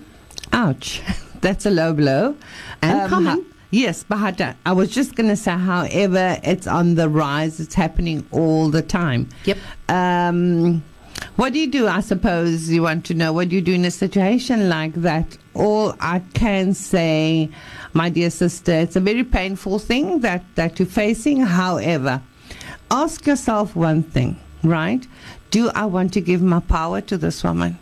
Ouch. 0.53 1.01
That's 1.41 1.65
a 1.65 1.71
low 1.71 1.95
blow. 1.95 2.37
And 2.83 3.01
um, 3.01 3.09
common. 3.09 3.47
Yes, 3.71 4.05
uh, 4.11 4.53
I 4.67 4.73
was 4.73 4.91
just 4.91 5.15
going 5.15 5.29
to 5.29 5.37
say, 5.37 5.53
however, 5.53 6.39
it's 6.43 6.67
on 6.67 6.95
the 6.95 7.09
rise. 7.09 7.61
It's 7.61 7.75
happening 7.75 8.27
all 8.31 8.69
the 8.69 8.83
time. 8.83 9.29
Yep. 9.45 9.59
Um, 9.89 10.83
what 11.37 11.53
do 11.53 11.59
you 11.59 11.71
do? 11.71 11.87
I 11.87 12.01
suppose 12.01 12.71
you 12.71 12.83
want 12.83 13.05
to 13.07 13.15
know 13.15 13.33
what 13.33 13.49
do 13.49 13.57
you 13.57 13.63
do 13.63 13.73
in 13.73 13.85
a 13.85 13.91
situation 13.91 14.69
like 14.69 14.95
that. 14.95 15.37
All 15.55 15.95
I 16.01 16.21
can 16.35 16.75
say, 16.75 17.51
my 17.93 18.09
dear 18.09 18.31
sister, 18.31 18.73
it's 18.73 18.97
a 18.97 19.01
very 19.01 19.25
painful 19.25 19.79
thing 19.79 20.21
that, 20.21 20.45
that 20.55 20.79
you're 20.79 20.87
facing. 20.87 21.41
However, 21.41 22.23
ask 22.91 23.27
yourself 23.27 23.77
one 23.77 24.03
thing, 24.03 24.39
right? 24.63 25.07
Do 25.51 25.71
I 25.75 25.87
want 25.87 26.13
to 26.15 26.21
give 26.21 26.43
my 26.43 26.61
power 26.61 27.01
to 27.03 27.19
this 27.19 27.43
woman? 27.43 27.79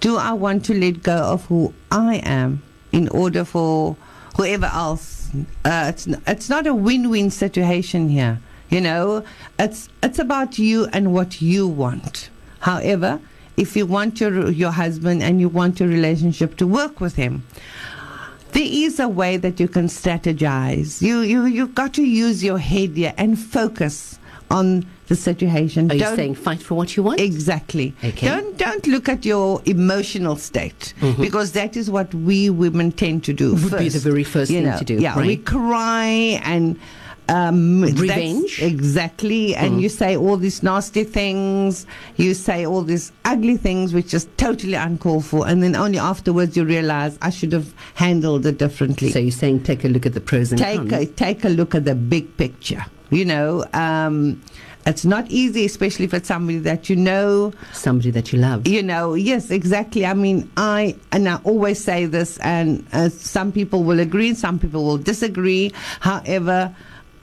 Do 0.00 0.16
I 0.16 0.32
want 0.32 0.64
to 0.66 0.74
let 0.74 1.02
go 1.02 1.16
of 1.16 1.44
who 1.46 1.72
I 1.90 2.16
am 2.24 2.62
in 2.92 3.08
order 3.08 3.44
for 3.44 3.96
whoever 4.36 4.66
else. 4.66 5.21
Uh, 5.64 5.86
it's 5.88 6.06
it's 6.26 6.48
not 6.48 6.66
a 6.66 6.74
win-win 6.74 7.30
situation 7.30 8.08
here. 8.08 8.40
You 8.68 8.80
know, 8.80 9.24
it's 9.58 9.88
it's 10.02 10.18
about 10.18 10.58
you 10.58 10.86
and 10.92 11.12
what 11.12 11.40
you 11.42 11.66
want. 11.66 12.30
However, 12.60 13.20
if 13.56 13.76
you 13.76 13.86
want 13.86 14.20
your 14.20 14.50
your 14.50 14.72
husband 14.72 15.22
and 15.22 15.40
you 15.40 15.48
want 15.48 15.80
your 15.80 15.88
relationship 15.88 16.56
to 16.56 16.66
work 16.66 17.00
with 17.00 17.16
him, 17.16 17.44
there 18.52 18.68
is 18.68 19.00
a 19.00 19.08
way 19.08 19.36
that 19.36 19.60
you 19.60 19.68
can 19.68 19.86
strategize. 19.86 21.02
You 21.02 21.20
you 21.20 21.46
you've 21.46 21.74
got 21.74 21.94
to 21.94 22.04
use 22.04 22.44
your 22.44 22.58
head 22.58 22.96
here 22.96 23.14
and 23.16 23.38
focus 23.38 24.18
on 24.50 24.84
the 25.12 25.16
situation. 25.30 25.90
Are 25.90 25.94
you 25.94 26.00
Don't- 26.06 26.16
saying 26.16 26.34
fight 26.46 26.62
for 26.68 26.74
what 26.80 26.88
you 26.96 27.02
want? 27.08 27.20
Exactly. 27.20 27.88
Okay. 28.10 28.26
Don't 28.32 28.56
don't 28.66 28.86
look 28.94 29.06
at 29.14 29.20
your 29.32 29.60
emotional 29.76 30.36
state 30.48 30.94
Mm-hmm. 31.00 31.20
because 31.26 31.48
that 31.60 31.72
is 31.80 31.86
what 31.96 32.08
we 32.28 32.38
women 32.64 32.88
tend 33.04 33.18
to 33.28 33.32
do. 33.42 33.48
Would 33.62 33.78
be 33.86 33.88
the 33.98 33.98
very 34.10 34.24
first 34.34 34.50
You 34.50 34.58
thing 34.60 34.70
know, 34.70 34.78
to 34.78 34.84
do, 34.92 34.94
Yeah, 35.06 35.16
we 35.30 35.36
cry 35.36 36.40
and. 36.54 36.66
Um, 37.28 37.82
Revenge? 37.82 38.58
Mm. 38.58 38.66
exactly, 38.72 39.54
and 39.54 39.80
you 39.80 39.88
say 39.88 40.16
all 40.16 40.36
these 40.36 40.60
nasty 40.62 41.04
things. 41.04 41.86
You 42.16 42.34
say 42.34 42.66
all 42.66 42.82
these 42.82 43.12
ugly 43.24 43.56
things, 43.56 43.94
which 43.94 44.12
is 44.12 44.26
totally 44.36 44.74
uncalled 44.74 45.24
for, 45.24 45.46
and 45.48 45.62
then 45.62 45.76
only 45.76 45.98
afterwards 45.98 46.56
you 46.56 46.64
realize 46.64 47.16
I 47.22 47.30
should 47.30 47.52
have 47.52 47.72
handled 47.94 48.44
it 48.44 48.58
differently 48.58 49.10
So 49.12 49.20
you're 49.20 49.30
saying 49.44 49.62
take 49.62 49.84
a 49.84 49.88
look 49.88 50.04
at 50.04 50.14
the 50.14 50.20
pros 50.20 50.50
and 50.52 50.58
take 50.60 50.78
cons. 50.78 50.92
a, 50.92 51.06
take 51.06 51.44
a 51.44 51.48
look 51.48 51.74
at 51.76 51.84
the 51.84 51.94
big 51.94 52.36
picture. 52.36 52.84
You 53.10 53.24
know, 53.24 53.64
um, 53.72 54.42
it's 54.86 55.04
not 55.04 55.30
easy, 55.30 55.64
especially 55.64 56.04
if 56.06 56.14
it's 56.14 56.28
somebody 56.28 56.58
that 56.58 56.88
you 56.90 56.96
know. 56.96 57.52
Somebody 57.72 58.10
that 58.10 58.32
you 58.32 58.38
love. 58.38 58.66
You 58.66 58.82
know, 58.82 59.14
yes, 59.14 59.50
exactly. 59.50 60.04
I 60.04 60.14
mean, 60.14 60.50
I 60.56 60.96
and 61.12 61.28
I 61.28 61.36
always 61.44 61.82
say 61.82 62.06
this, 62.06 62.38
and 62.38 62.86
uh, 62.92 63.08
some 63.08 63.52
people 63.52 63.84
will 63.84 64.00
agree, 64.00 64.34
some 64.34 64.58
people 64.58 64.84
will 64.84 64.98
disagree. 64.98 65.72
However, 66.00 66.74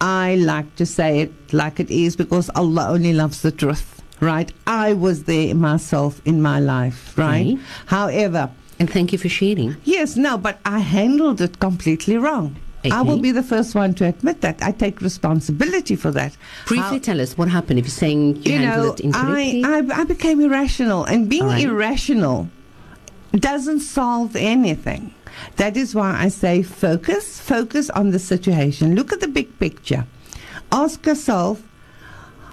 I 0.02 0.36
like 0.36 0.76
to 0.78 0.86
say 0.86 1.22
it 1.22 1.54
like 1.54 1.80
it 1.80 1.92
is 1.92 2.16
because 2.16 2.50
Allah 2.56 2.90
only 2.90 3.14
loves 3.14 3.42
the 3.42 3.52
truth. 3.52 3.96
Right? 4.22 4.52
I 4.68 4.94
was 4.94 5.24
there 5.24 5.56
myself 5.56 6.22
in 6.26 6.42
my 6.42 6.60
life. 6.60 7.18
Right? 7.18 7.56
Right. 7.56 7.60
However, 7.86 8.52
And 8.80 8.90
thank 8.90 9.12
you 9.12 9.18
for 9.18 9.28
sharing. 9.30 9.76
Yes, 9.84 10.16
no, 10.16 10.38
but 10.38 10.60
I 10.66 10.80
handled 10.80 11.42
it 11.42 11.60
completely 11.60 12.18
wrong. 12.18 12.56
I 12.86 13.02
will 13.02 13.20
be 13.20 13.32
the 13.32 13.44
first 13.44 13.76
one 13.76 13.94
to 13.96 14.06
admit 14.06 14.42
that. 14.42 14.62
I 14.64 14.72
take 14.72 15.02
responsibility 15.02 15.96
for 15.96 16.12
that. 16.12 16.36
Briefly 16.68 16.98
How- 16.98 17.00
tell 17.00 17.20
us 17.22 17.38
what 17.38 17.50
happened 17.50 17.80
if 17.80 17.86
you're 17.86 17.92
saying 17.92 18.38
you, 18.38 18.54
you 18.54 18.60
handled 18.60 18.86
know, 18.88 18.94
it 18.94 19.00
incorrectly. 19.02 19.64
I, 19.64 19.78
I, 19.80 20.02
I 20.02 20.04
became 20.06 20.40
irrational, 20.42 21.04
and 21.06 21.30
being 21.30 21.46
right. 21.46 21.64
irrational 21.64 22.50
doesn't 23.34 23.82
solve 23.82 24.36
anything. 24.36 25.14
That 25.58 25.78
is 25.78 25.94
why 25.96 26.18
I 26.20 26.30
say 26.30 26.64
focus, 26.64 27.40
focus 27.40 27.90
on 27.92 28.12
the 28.12 28.20
situation. 28.20 28.96
Look 28.96 29.14
at 29.14 29.20
the 29.20 29.28
big 29.28 29.58
picture. 29.60 30.06
Ask 30.72 31.06
yourself, 31.06 31.62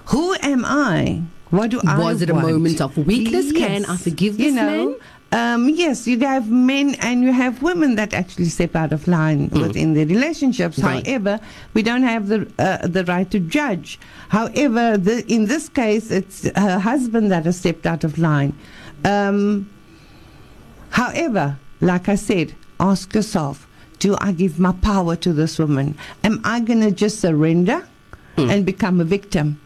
who 0.06 0.34
am 0.42 0.64
I? 0.64 1.22
What 1.50 1.70
do 1.70 1.80
I 1.86 1.98
Was 1.98 2.22
it 2.22 2.30
a 2.30 2.34
want? 2.34 2.48
moment 2.48 2.80
of 2.80 2.96
weakness? 2.96 3.52
Can 3.52 3.84
I 3.86 3.96
forgive 3.96 4.38
you 4.38 4.46
this 4.46 4.54
know, 4.54 4.96
Um, 5.36 5.68
yes, 5.68 6.06
you 6.06 6.18
have 6.20 6.50
men 6.50 6.94
and 7.00 7.22
you 7.22 7.30
have 7.32 7.60
women 7.62 7.96
that 7.96 8.14
actually 8.14 8.46
step 8.46 8.74
out 8.74 8.92
of 8.92 9.06
line 9.06 9.50
within 9.50 9.92
their 9.92 10.06
relationships. 10.06 10.78
Mm. 10.78 10.84
Right. 10.84 11.06
However, 11.06 11.40
we 11.74 11.82
don't 11.82 12.04
have 12.04 12.28
the 12.28 12.40
uh, 12.58 12.86
the 12.86 13.04
right 13.04 13.30
to 13.34 13.38
judge. 13.40 13.98
However, 14.30 14.96
the, 14.96 15.16
in 15.30 15.44
this 15.46 15.68
case, 15.68 16.10
it's 16.10 16.48
her 16.56 16.78
husband 16.78 17.30
that 17.32 17.44
has 17.44 17.58
stepped 17.58 17.84
out 17.92 18.02
of 18.02 18.16
line. 18.18 18.52
Um, 19.04 19.68
however, 20.90 21.58
like 21.80 22.08
I 22.08 22.14
said, 22.14 22.54
ask 22.80 23.14
yourself: 23.14 23.68
Do 23.98 24.16
I 24.20 24.32
give 24.32 24.58
my 24.58 24.72
power 24.72 25.16
to 25.16 25.32
this 25.34 25.58
woman? 25.58 25.98
Am 26.24 26.40
I 26.44 26.60
going 26.60 26.80
to 26.80 26.90
just 26.90 27.20
surrender 27.20 27.86
Mm. 28.36 28.50
and 28.52 28.66
become 28.66 29.00
a 29.00 29.04
victim? 29.04 29.60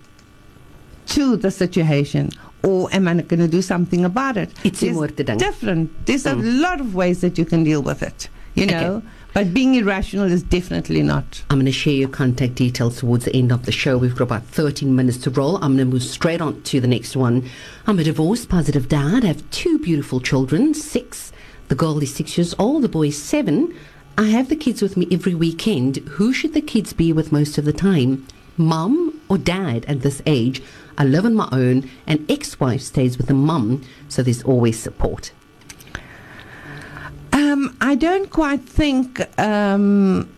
to 1.06 1.36
the 1.36 1.50
situation 1.50 2.30
or 2.62 2.88
am 2.92 3.08
I 3.08 3.14
not 3.14 3.28
going 3.28 3.40
to 3.40 3.48
do 3.48 3.62
something 3.62 4.04
about 4.04 4.36
it? 4.36 4.50
It's 4.64 4.80
There's 4.80 4.94
more 4.94 5.08
te 5.08 5.22
dink. 5.22 5.38
different. 5.38 6.06
There's 6.06 6.26
a 6.26 6.34
mm. 6.34 6.60
lot 6.60 6.80
of 6.80 6.94
ways 6.94 7.20
that 7.20 7.38
you 7.38 7.44
can 7.44 7.64
deal 7.64 7.82
with 7.82 8.02
it, 8.02 8.28
you 8.54 8.64
Okay. 8.64 8.80
know. 8.80 9.02
But 9.32 9.54
being 9.54 9.76
irrational 9.76 10.24
is 10.30 10.42
definitely 10.42 11.02
not. 11.02 11.44
I'm 11.50 11.58
going 11.58 11.66
to 11.66 11.72
share 11.72 11.92
your 11.94 12.08
contact 12.08 12.56
details 12.56 12.98
towards 12.98 13.24
the 13.26 13.34
end 13.36 13.52
of 13.52 13.64
the 13.64 13.70
show. 13.70 13.96
We've 13.96 14.16
got 14.16 14.24
about 14.24 14.44
13 14.46 14.96
minutes 14.96 15.18
to 15.18 15.30
roll. 15.30 15.54
I'm 15.56 15.76
going 15.76 15.78
to 15.78 15.84
move 15.84 16.02
straight 16.02 16.40
on 16.40 16.60
to 16.62 16.80
the 16.80 16.88
next 16.88 17.16
one. 17.16 17.48
I'm 17.86 17.98
a 18.00 18.04
divorced 18.04 18.48
positive 18.48 18.88
dad. 18.88 19.24
I 19.24 19.28
have 19.28 19.48
two 19.50 19.78
beautiful 19.78 20.18
children, 20.20 20.74
six. 20.74 21.32
The 21.68 21.76
girl 21.76 22.02
is 22.02 22.12
six 22.12 22.36
years 22.36 22.56
old, 22.58 22.82
the 22.82 22.88
boy 22.88 23.06
is 23.08 23.22
seven. 23.22 23.72
I 24.18 24.26
have 24.30 24.48
the 24.48 24.56
kids 24.56 24.82
with 24.82 24.96
me 24.96 25.06
every 25.12 25.36
weekend. 25.36 25.98
Who 26.18 26.32
should 26.32 26.52
the 26.52 26.60
kids 26.60 26.92
be 26.92 27.12
with 27.12 27.30
most 27.30 27.56
of 27.56 27.64
the 27.64 27.72
time? 27.72 28.26
Mum 28.56 29.20
or 29.28 29.38
dad 29.38 29.84
at 29.86 30.02
this 30.02 30.20
age? 30.26 30.60
I 31.00 31.04
live 31.04 31.24
on 31.24 31.34
my 31.34 31.48
own, 31.50 31.88
and 32.06 32.30
ex 32.30 32.60
wife 32.60 32.82
stays 32.82 33.16
with 33.16 33.28
the 33.28 33.32
mum, 33.32 33.82
so 34.10 34.22
there's 34.22 34.42
always 34.42 34.78
support. 34.78 35.32
Um, 37.32 37.74
I 37.80 37.94
don't 37.94 38.28
quite 38.28 38.68
think 38.68 39.26
um, 39.40 40.30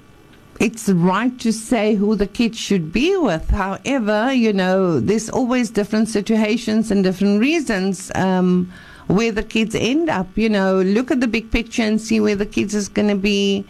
it's 0.60 0.88
right 0.88 1.36
to 1.40 1.52
say 1.52 1.96
who 1.96 2.14
the 2.14 2.28
kids 2.28 2.60
should 2.60 2.92
be 2.92 3.16
with. 3.16 3.50
However, 3.50 4.32
you 4.32 4.52
know, 4.52 5.00
there's 5.00 5.28
always 5.28 5.68
different 5.68 6.08
situations 6.08 6.92
and 6.92 7.02
different 7.02 7.40
reasons 7.40 8.12
um, 8.14 8.72
where 9.08 9.32
the 9.32 9.42
kids 9.42 9.74
end 9.74 10.08
up. 10.08 10.28
You 10.38 10.48
know, 10.48 10.80
look 10.80 11.10
at 11.10 11.18
the 11.18 11.26
big 11.26 11.50
picture 11.50 11.82
and 11.82 12.00
see 12.00 12.20
where 12.20 12.36
the 12.36 12.46
kids 12.46 12.72
is 12.72 12.88
going 12.88 13.08
to 13.08 13.16
be 13.16 13.66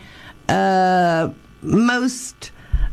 uh, 0.51 1.31
most 1.63 2.52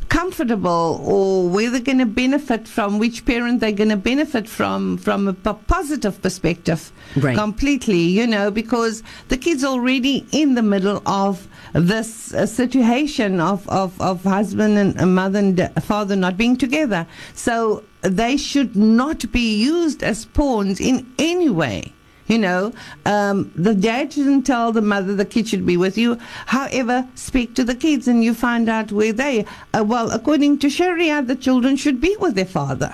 comfortable 0.09 1.01
or 1.05 1.47
where 1.49 1.69
they're 1.69 1.79
going 1.79 1.99
to 1.99 2.05
benefit 2.05 2.67
from 2.67 2.99
which 2.99 3.25
parent 3.25 3.59
they're 3.59 3.71
going 3.71 3.89
to 3.89 3.97
benefit 3.97 4.47
from 4.49 4.97
from 4.97 5.27
a 5.27 5.33
p- 5.33 5.53
positive 5.67 6.21
perspective. 6.21 6.91
Right. 7.15 7.35
completely 7.35 8.01
you 8.01 8.27
know 8.27 8.51
because 8.51 9.01
the 9.29 9.37
kids 9.37 9.63
already 9.63 10.25
in 10.31 10.55
the 10.55 10.61
middle 10.61 11.01
of 11.05 11.47
this 11.73 12.33
uh, 12.33 12.45
situation 12.45 13.39
of, 13.39 13.67
of, 13.69 13.99
of 14.01 14.23
husband 14.23 14.77
and 14.77 14.99
uh, 14.99 15.05
mother 15.05 15.39
and 15.39 15.57
da- 15.57 15.69
father 15.81 16.15
not 16.15 16.37
being 16.37 16.55
together. 16.57 17.05
So 17.33 17.83
they 18.01 18.37
should 18.37 18.75
not 18.75 19.31
be 19.31 19.55
used 19.55 20.03
as 20.03 20.25
pawns 20.25 20.79
in 20.79 21.11
any 21.19 21.49
way 21.49 21.93
you 22.29 22.37
know, 22.37 22.71
um, 23.05 23.51
the 23.55 23.73
dad 23.73 24.13
shouldn't 24.13 24.45
tell 24.45 24.71
the 24.71 24.83
mother 24.83 25.15
the 25.15 25.25
kid 25.25 25.47
should 25.47 25.65
be 25.65 25.75
with 25.75 25.97
you. 25.97 26.17
However, 26.45 27.07
speak 27.15 27.55
to 27.55 27.63
the 27.63 27.73
kids 27.73 28.07
and 28.07 28.23
you 28.23 28.35
find 28.35 28.69
out 28.69 28.91
where 28.91 29.11
they. 29.11 29.45
Uh, 29.73 29.83
well, 29.83 30.11
according 30.11 30.59
to 30.59 30.69
Sharia, 30.69 31.23
the 31.23 31.35
children 31.35 31.75
should 31.75 31.99
be 31.99 32.15
with 32.19 32.35
their 32.35 32.45
father. 32.45 32.93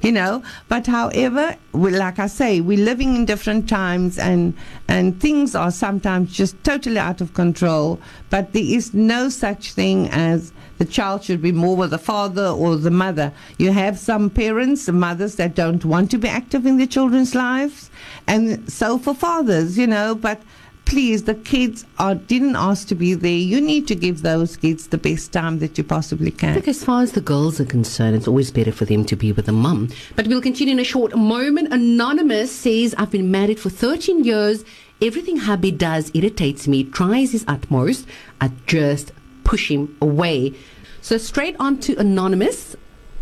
You 0.00 0.12
know, 0.12 0.42
but 0.68 0.86
however, 0.86 1.56
we, 1.72 1.90
like 1.90 2.18
I 2.18 2.26
say, 2.26 2.60
we're 2.60 2.84
living 2.84 3.14
in 3.16 3.24
different 3.24 3.70
times, 3.70 4.18
and 4.18 4.52
and 4.86 5.18
things 5.18 5.54
are 5.54 5.70
sometimes 5.70 6.30
just 6.30 6.62
totally 6.62 6.98
out 6.98 7.22
of 7.22 7.32
control. 7.32 7.98
But 8.28 8.52
there 8.52 8.62
is 8.62 8.92
no 8.92 9.30
such 9.30 9.72
thing 9.72 10.10
as 10.10 10.52
the 10.78 10.84
child 10.84 11.24
should 11.24 11.42
be 11.42 11.52
more 11.52 11.76
with 11.76 11.90
the 11.90 11.98
father 11.98 12.46
or 12.46 12.76
the 12.76 12.90
mother. 12.90 13.32
You 13.58 13.72
have 13.72 13.98
some 13.98 14.30
parents, 14.30 14.88
mothers 14.88 15.36
that 15.36 15.54
don't 15.54 15.84
want 15.84 16.10
to 16.12 16.18
be 16.18 16.28
active 16.28 16.66
in 16.66 16.76
their 16.78 16.86
children's 16.86 17.34
lives, 17.34 17.90
and 18.26 18.70
so 18.70 18.98
for 18.98 19.14
fathers, 19.14 19.78
you 19.78 19.86
know. 19.86 20.14
But 20.14 20.40
please, 20.84 21.24
the 21.24 21.34
kids 21.34 21.84
are 21.98 22.14
didn't 22.14 22.56
ask 22.56 22.88
to 22.88 22.94
be 22.94 23.14
there. 23.14 23.32
You 23.32 23.60
need 23.60 23.86
to 23.88 23.94
give 23.94 24.22
those 24.22 24.56
kids 24.56 24.88
the 24.88 24.98
best 24.98 25.32
time 25.32 25.58
that 25.60 25.78
you 25.78 25.84
possibly 25.84 26.30
can. 26.30 26.54
Look, 26.54 26.68
as 26.68 26.84
far 26.84 27.02
as 27.02 27.12
the 27.12 27.20
girls 27.20 27.60
are 27.60 27.64
concerned, 27.64 28.16
it's 28.16 28.28
always 28.28 28.50
better 28.50 28.72
for 28.72 28.84
them 28.84 29.04
to 29.06 29.16
be 29.16 29.32
with 29.32 29.48
a 29.48 29.52
mum. 29.52 29.90
But 30.16 30.26
we'll 30.26 30.42
continue 30.42 30.72
in 30.72 30.80
a 30.80 30.84
short 30.84 31.16
moment. 31.16 31.72
Anonymous 31.72 32.52
says, 32.52 32.94
I've 32.98 33.10
been 33.10 33.30
married 33.30 33.60
for 33.60 33.70
13 33.70 34.24
years. 34.24 34.64
Everything 35.02 35.38
hubby 35.38 35.70
does 35.70 36.10
irritates 36.14 36.68
me, 36.68 36.84
tries 36.84 37.32
his 37.32 37.44
utmost. 37.48 38.06
I 38.40 38.52
just 38.66 39.12
push 39.54 39.70
him 39.70 39.96
away. 40.00 40.52
So 41.00 41.16
straight 41.16 41.54
on 41.60 41.78
to 41.86 41.94
Anonymous. 41.96 42.74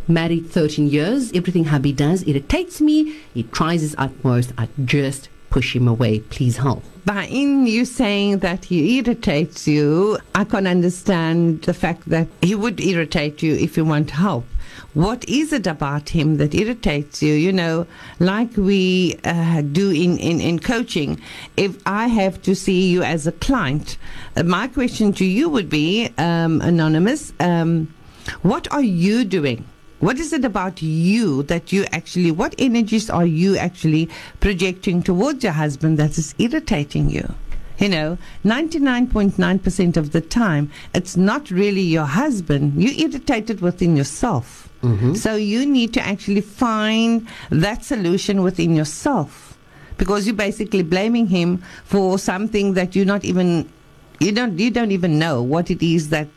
Married 0.09 0.49
13 0.49 0.89
years. 0.89 1.31
Everything 1.35 1.65
hubby 1.65 1.93
does 1.93 2.27
irritates 2.27 2.81
me. 2.81 3.21
He 3.35 3.43
tries 3.43 3.83
his 3.83 3.95
utmost. 3.99 4.51
I 4.57 4.71
just 4.83 5.29
push 5.51 5.77
him 5.77 5.87
away. 5.87 6.21
Please 6.21 6.57
help. 6.57 6.83
By 7.05 7.27
in 7.27 7.67
you 7.67 7.85
saying 7.85 8.39
that 8.39 8.65
he 8.65 8.99
irritates 8.99 9.69
you, 9.69 10.17
I 10.35 10.45
can 10.45 10.67
understand 10.67 11.65
the 11.69 11.75
fact 11.75 12.09
that 12.09 12.29
he 12.41 12.55
would 12.55 12.81
irritate 12.81 13.43
you 13.43 13.55
if 13.55 13.77
you 13.77 13.85
want 13.85 14.11
help. 14.13 14.47
What 14.95 15.29
is 15.29 15.53
it 15.53 15.67
about 15.67 16.11
him 16.11 16.37
that 16.37 16.55
irritates 16.55 17.23
you? 17.23 17.35
You 17.35 17.53
know, 17.53 17.87
like 18.19 18.57
we 18.57 19.19
uh, 19.25 19.63
do 19.63 19.91
in, 19.91 20.19
in, 20.19 20.41
in 20.41 20.59
coaching, 20.59 21.21
if 21.57 21.77
I 21.87 22.09
have 22.09 22.43
to 22.43 22.55
see 22.55 22.91
you 22.91 23.03
as 23.03 23.27
a 23.27 23.33
client, 23.33 23.97
uh, 24.37 24.43
my 24.43 24.69
question 24.69 25.13
to 25.15 25.25
you 25.25 25.49
would 25.49 25.71
be, 25.71 26.11
um, 26.19 26.61
Anonymous, 26.61 27.33
um, 27.41 27.93
what 28.43 28.71
are 28.73 28.83
you 28.83 29.25
doing? 29.25 29.65
What 30.01 30.19
is 30.19 30.33
it 30.33 30.45
about 30.45 30.83
you 30.83 31.45
that 31.45 31.73
you 31.73 31.85
actually, 31.93 32.33
what 32.33 32.55
energies 32.59 33.09
are 33.09 33.25
you 33.25 33.57
actually 33.57 34.09
projecting 34.41 35.03
towards 35.03 35.45
your 35.45 35.53
husband 35.53 35.97
that 35.99 36.19
is 36.19 36.35
irritating 36.39 37.09
you? 37.09 37.35
You 37.83 37.89
know, 37.89 38.19
99.9% 38.45 39.97
of 39.97 40.13
the 40.13 40.21
time, 40.21 40.71
it's 40.95 41.17
not 41.17 41.51
really 41.51 41.81
your 41.81 42.05
husband. 42.05 42.81
You're 42.81 43.09
irritated 43.09 43.61
within 43.61 43.97
yourself. 43.97 44.69
Mm-hmm. 44.83 45.15
So 45.15 45.35
you 45.35 45.67
need 45.67 45.93
to 45.95 46.01
actually 46.01 46.43
find 46.43 47.27
that 47.51 47.85
solution 47.85 48.43
within 48.43 48.77
yourself 48.77 49.59
because 49.99 50.29
you're 50.29 50.37
basically 50.37 50.85
blaming 50.85 51.27
him 51.27 51.61
for 51.83 52.21
something 52.21 52.75
that 52.75 52.95
you're 52.95 53.05
not 53.05 53.25
even 53.25 53.69
you 54.21 54.31
don't 54.31 54.59
you 54.61 54.71
don't 54.71 54.93
even 54.93 55.19
know 55.19 55.43
what 55.43 55.69
it 55.69 55.85
is 55.85 56.11
that 56.11 56.29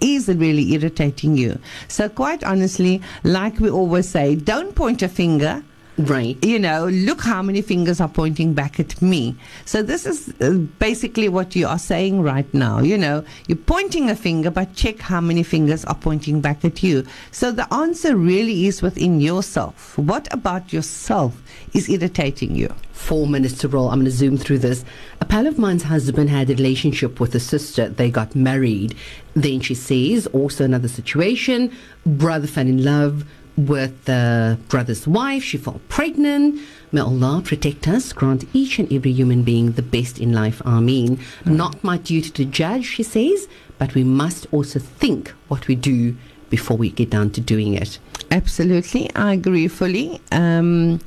is 0.00 0.26
really 0.26 0.72
irritating 0.72 1.36
you. 1.36 1.60
So 1.86 2.08
quite 2.08 2.42
honestly, 2.42 3.00
like 3.22 3.60
we 3.60 3.70
always 3.70 4.08
say, 4.08 4.34
don't 4.34 4.74
point 4.74 5.00
a 5.02 5.08
finger 5.08 5.62
Right. 5.98 6.42
you 6.42 6.58
know, 6.58 6.86
look 6.86 7.20
how 7.20 7.42
many 7.42 7.60
fingers 7.60 8.00
are 8.00 8.08
pointing 8.08 8.54
back 8.54 8.80
at 8.80 9.00
me. 9.02 9.36
So 9.66 9.82
this 9.82 10.06
is 10.06 10.32
uh, 10.40 10.52
basically 10.78 11.28
what 11.28 11.54
you 11.54 11.66
are 11.66 11.78
saying 11.78 12.22
right 12.22 12.52
now. 12.54 12.80
You 12.80 12.96
know, 12.96 13.24
you're 13.46 13.58
pointing 13.58 14.08
a 14.08 14.16
finger, 14.16 14.50
but 14.50 14.74
check 14.74 15.00
how 15.00 15.20
many 15.20 15.42
fingers 15.42 15.84
are 15.84 15.94
pointing 15.94 16.40
back 16.40 16.64
at 16.64 16.82
you. 16.82 17.04
So 17.30 17.52
the 17.52 17.72
answer 17.72 18.16
really 18.16 18.66
is 18.66 18.80
within 18.80 19.20
yourself. 19.20 19.98
What 19.98 20.32
about 20.32 20.72
yourself 20.72 21.42
is 21.74 21.90
irritating 21.90 22.56
you? 22.56 22.74
Four 22.92 23.26
minutes 23.26 23.58
to 23.58 23.68
roll. 23.68 23.90
I'm 23.90 24.00
going 24.00 24.06
to 24.06 24.10
zoom 24.10 24.38
through 24.38 24.60
this. 24.60 24.86
A 25.20 25.26
pal 25.26 25.46
of 25.46 25.58
mine's 25.58 25.82
husband 25.82 26.30
had 26.30 26.48
a 26.48 26.54
relationship 26.54 27.20
with 27.20 27.34
a 27.34 27.40
sister. 27.40 27.88
They 27.88 28.10
got 28.10 28.34
married. 28.34 28.94
Then 29.34 29.60
she 29.60 29.74
says, 29.74 30.26
also 30.28 30.64
another 30.64 30.88
situation. 30.88 31.70
Brother 32.06 32.46
fell 32.46 32.66
in 32.66 32.82
love 32.82 33.24
with 33.56 34.04
the 34.04 34.58
brother's 34.68 35.06
wife. 35.06 35.42
She 35.44 35.58
fell 35.58 35.80
pregnant. 35.88 36.60
May 36.90 37.00
Allah 37.00 37.42
protect 37.44 37.88
us, 37.88 38.12
grant 38.12 38.44
each 38.52 38.78
and 38.78 38.92
every 38.92 39.12
human 39.12 39.42
being 39.42 39.72
the 39.72 39.82
best 39.82 40.18
in 40.18 40.32
life. 40.32 40.60
Ameen. 40.64 41.18
Not 41.44 41.82
my 41.82 41.98
duty 41.98 42.30
to 42.30 42.44
judge, 42.44 42.84
she 42.84 43.02
says, 43.02 43.48
but 43.78 43.94
we 43.94 44.04
must 44.04 44.46
also 44.52 44.78
think 44.78 45.30
what 45.48 45.68
we 45.68 45.74
do 45.74 46.16
before 46.52 46.76
we 46.76 46.90
get 46.90 47.08
down 47.08 47.30
to 47.30 47.40
doing 47.40 47.72
it. 47.72 47.98
Absolutely, 48.30 49.10
I 49.16 49.32
agree 49.32 49.68
fully. 49.68 50.20
Um, 50.30 51.00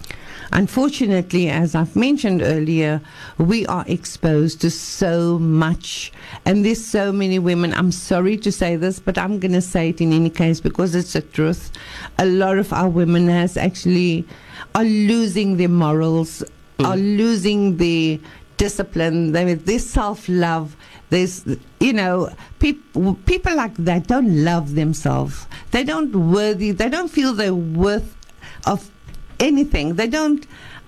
unfortunately, 0.51 1.49
as 1.51 1.75
I've 1.75 1.95
mentioned 1.95 2.41
earlier, 2.41 2.99
we 3.37 3.63
are 3.67 3.85
exposed 3.87 4.59
to 4.61 4.71
so 4.71 5.37
much, 5.37 6.11
and 6.45 6.65
there's 6.65 6.83
so 6.83 7.11
many 7.11 7.37
women. 7.37 7.75
I'm 7.75 7.91
sorry 7.91 8.37
to 8.37 8.51
say 8.51 8.75
this, 8.75 8.99
but 8.99 9.19
I'm 9.19 9.37
going 9.39 9.53
to 9.53 9.61
say 9.61 9.89
it 9.89 10.01
in 10.01 10.13
any 10.13 10.31
case 10.31 10.59
because 10.59 10.95
it's 10.95 11.13
the 11.13 11.21
truth. 11.21 11.71
A 12.17 12.25
lot 12.25 12.57
of 12.57 12.73
our 12.73 12.89
women 12.89 13.27
has 13.27 13.55
actually 13.55 14.25
are 14.73 14.83
losing 14.83 15.57
their 15.57 15.69
morals, 15.69 16.43
are 16.79 16.97
losing 16.97 17.77
their 17.77 18.17
discipline, 18.57 19.31
they, 19.31 19.53
their 19.53 19.77
self 19.77 20.27
love. 20.27 20.75
There's, 21.15 21.45
you 21.79 21.93
know, 21.93 22.29
people 22.59 23.15
people 23.25 23.55
like 23.55 23.75
that 23.77 24.07
don't 24.07 24.43
love 24.43 24.75
themselves. 24.75 25.47
They 25.71 25.85
don't 25.85 26.13
worthy. 26.13 26.71
They 26.71 26.89
don't 26.89 27.07
feel 27.07 27.31
they're 27.33 27.55
worth 27.55 28.17
of 28.65 28.91
anything. 29.39 29.95
They 29.95 30.07
don't. 30.07 30.45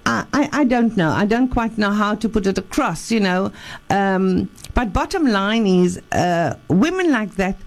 I, 0.09 0.49
I, 0.53 0.63
don't 0.63 0.95
know. 0.95 1.11
I 1.11 1.25
don't 1.25 1.49
quite 1.49 1.77
know 1.77 1.91
how 1.91 2.15
to 2.15 2.29
put 2.29 2.47
it 2.47 2.57
across. 2.57 3.11
You 3.11 3.21
know, 3.21 3.51
um, 3.89 4.49
but 4.73 4.91
bottom 4.91 5.25
line 5.27 5.65
is, 5.65 6.01
uh, 6.11 6.55
women 6.69 7.11
like 7.11 7.35
that, 7.35 7.57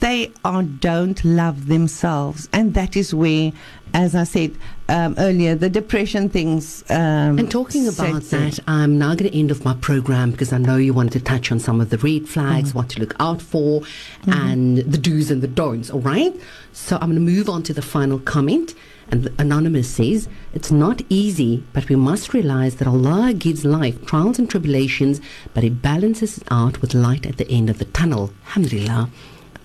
they 0.00 0.32
are 0.44 0.62
don't 0.62 1.22
love 1.24 1.68
themselves, 1.68 2.48
and 2.52 2.74
that 2.74 2.96
is 2.96 3.14
where, 3.14 3.52
as 3.94 4.14
I 4.14 4.24
said 4.24 4.56
um, 4.88 5.14
earlier, 5.18 5.54
the 5.54 5.68
depression 5.70 6.28
things. 6.28 6.84
Um, 6.90 7.38
And 7.38 7.50
talking 7.50 7.86
about 7.88 8.22
that, 8.24 8.58
I'm 8.66 8.98
now 8.98 9.14
going 9.14 9.30
to 9.30 9.38
end 9.38 9.50
off 9.52 9.64
my 9.64 9.74
program 9.74 10.30
because 10.30 10.52
I 10.52 10.58
know 10.58 10.76
you 10.76 10.92
wanted 10.92 11.12
to 11.12 11.20
touch 11.20 11.50
on 11.52 11.58
some 11.60 11.80
of 11.80 11.90
the 11.90 11.98
red 11.98 12.28
flags, 12.28 12.74
what 12.74 12.88
to 12.90 13.00
look 13.00 13.14
out 13.20 13.40
for, 13.42 13.82
and 14.26 14.78
the 14.78 14.98
do's 14.98 15.30
and 15.30 15.42
the 15.42 15.48
don'ts. 15.48 15.90
All 15.90 16.00
right. 16.00 16.34
So 16.72 16.96
I'm 16.96 17.10
going 17.10 17.26
to 17.26 17.32
move 17.32 17.48
on 17.48 17.62
to 17.64 17.72
the 17.72 17.82
final 17.82 18.18
comment. 18.18 18.74
And 19.12 19.28
Anonymous 19.38 19.88
says, 19.88 20.28
It's 20.54 20.70
not 20.70 21.02
easy, 21.08 21.64
but 21.72 21.88
we 21.88 21.96
must 21.96 22.32
realize 22.32 22.76
that 22.76 22.86
Allah 22.86 23.32
gives 23.34 23.64
life 23.64 24.04
trials 24.06 24.38
and 24.38 24.48
tribulations, 24.48 25.20
but 25.52 25.64
He 25.64 25.70
balances 25.70 26.38
it 26.38 26.44
out 26.50 26.80
with 26.80 26.94
light 26.94 27.26
at 27.26 27.36
the 27.36 27.48
end 27.50 27.70
of 27.70 27.78
the 27.78 27.86
tunnel. 27.86 28.32
Alhamdulillah. 28.46 29.10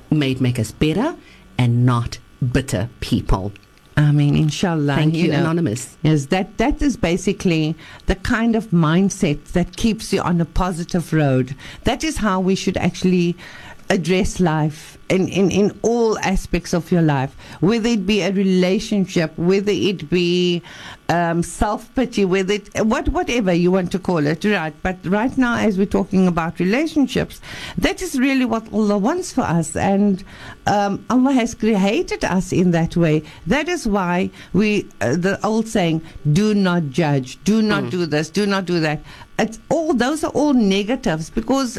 May 0.09 0.31
it 0.31 0.41
make 0.41 0.57
us 0.59 0.71
better 0.71 1.15
and 1.57 1.85
not 1.85 2.17
bitter 2.51 2.89
people. 3.01 3.51
I 3.97 4.11
mean, 4.11 4.35
inshallah. 4.35 4.95
Thank 4.95 5.15
you, 5.15 5.31
know, 5.31 5.39
Anonymous. 5.39 5.95
Yes, 6.03 6.25
that 6.27 6.57
that 6.57 6.81
is 6.81 6.97
basically 6.97 7.75
the 8.07 8.15
kind 8.15 8.55
of 8.55 8.67
mindset 8.67 9.43
that 9.53 9.77
keeps 9.77 10.11
you 10.11 10.21
on 10.21 10.41
a 10.41 10.45
positive 10.45 11.13
road. 11.13 11.55
That 11.85 12.03
is 12.03 12.17
how 12.17 12.41
we 12.41 12.55
should 12.55 12.75
actually 12.75 13.37
address 13.89 14.39
life 14.39 14.97
in, 15.09 15.27
in, 15.27 15.51
in 15.51 15.79
all 15.83 16.17
aspects 16.19 16.73
of 16.73 16.91
your 16.91 17.01
life, 17.01 17.35
whether 17.59 17.89
it 17.89 18.05
be 18.07 18.21
a 18.21 18.31
relationship, 18.31 19.37
whether 19.37 19.71
it 19.71 20.09
be 20.09 20.63
um, 21.09 21.43
self 21.43 21.93
pity, 21.93 22.25
whether 22.25 22.53
it, 22.53 22.69
what 22.83 23.09
whatever 23.09 23.53
you 23.53 23.71
want 23.71 23.91
to 23.91 23.99
call 23.99 24.25
it, 24.25 24.43
right? 24.43 24.73
But 24.81 24.97
right 25.05 25.37
now, 25.37 25.57
as 25.57 25.77
we're 25.77 25.85
talking 25.85 26.27
about 26.27 26.59
relationships, 26.59 27.39
that 27.77 28.01
is 28.01 28.17
really 28.17 28.45
what 28.45 28.73
Allah 28.73 28.97
wants 28.97 29.31
for 29.31 29.41
us, 29.41 29.75
and 29.75 30.23
um, 30.65 31.05
Allah 31.11 31.33
has 31.33 31.53
created 31.53 32.25
us 32.25 32.51
in 32.51 32.71
that 32.71 32.97
way. 32.97 33.21
That 33.45 33.69
is 33.69 33.87
why 33.87 34.31
we 34.53 34.87
uh, 35.01 35.15
the 35.15 35.39
old 35.45 35.67
saying, 35.67 36.01
"Do 36.33 36.55
not 36.55 36.89
judge, 36.89 37.43
do 37.43 37.61
not 37.61 37.91
do 37.91 38.07
this, 38.07 38.31
do 38.31 38.47
not 38.47 38.65
do 38.65 38.79
that." 38.79 39.01
It's 39.37 39.59
all 39.69 39.93
those 39.93 40.23
are 40.23 40.31
all 40.31 40.53
negatives 40.53 41.29
because 41.29 41.77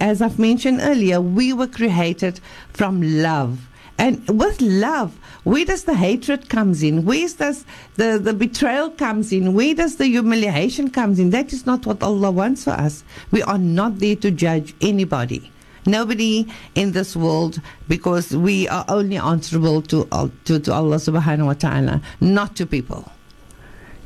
as 0.00 0.20
I've 0.22 0.38
mentioned 0.38 0.80
earlier, 0.82 1.20
we 1.20 1.52
were 1.52 1.66
created 1.66 2.40
from 2.72 3.22
love. 3.22 3.66
And 3.98 4.26
with 4.28 4.60
love, 4.60 5.18
where 5.44 5.64
does 5.64 5.84
the 5.84 5.94
hatred 5.94 6.48
comes 6.48 6.82
in? 6.82 7.04
Where 7.04 7.28
does 7.28 7.66
the, 7.96 8.18
the 8.22 8.32
betrayal 8.32 8.90
comes 8.90 9.30
in? 9.30 9.52
Where 9.52 9.74
does 9.74 9.96
the 9.96 10.06
humiliation 10.06 10.90
comes 10.90 11.18
in? 11.18 11.30
That 11.30 11.52
is 11.52 11.66
not 11.66 11.84
what 11.84 12.02
Allah 12.02 12.30
wants 12.30 12.64
for 12.64 12.70
us. 12.70 13.04
We 13.30 13.42
are 13.42 13.58
not 13.58 13.98
there 13.98 14.16
to 14.16 14.30
judge 14.30 14.74
anybody. 14.80 15.52
Nobody 15.86 16.46
in 16.74 16.92
this 16.92 17.16
world, 17.16 17.60
because 17.88 18.36
we 18.36 18.68
are 18.68 18.84
only 18.88 19.16
answerable 19.18 19.82
to, 19.82 20.04
to, 20.44 20.58
to 20.60 20.72
Allah 20.72 20.96
subhanahu 20.96 21.46
wa 21.46 21.54
ta'ala, 21.54 22.02
not 22.20 22.56
to 22.56 22.66
people. 22.66 23.10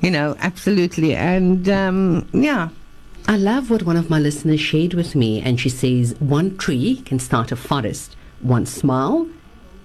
You 0.01 0.11
know, 0.11 0.37
absolutely. 0.41 1.15
And 1.15 1.69
um, 1.69 2.29
yeah. 2.33 2.69
I 3.27 3.39
love 3.39 3.71
what 3.71 3.85
one 3.85 3.97
of 3.97 4.11
my 4.11 4.19
listeners 4.19 4.61
shared 4.61 4.93
with 4.93 5.15
me, 5.15 5.41
and 5.41 5.59
she 5.59 5.71
says 5.71 6.15
one 6.21 6.59
tree 6.59 6.97
can 7.07 7.19
start 7.19 7.51
a 7.51 7.57
forest, 7.57 8.17
one 8.41 8.67
smile 8.67 9.27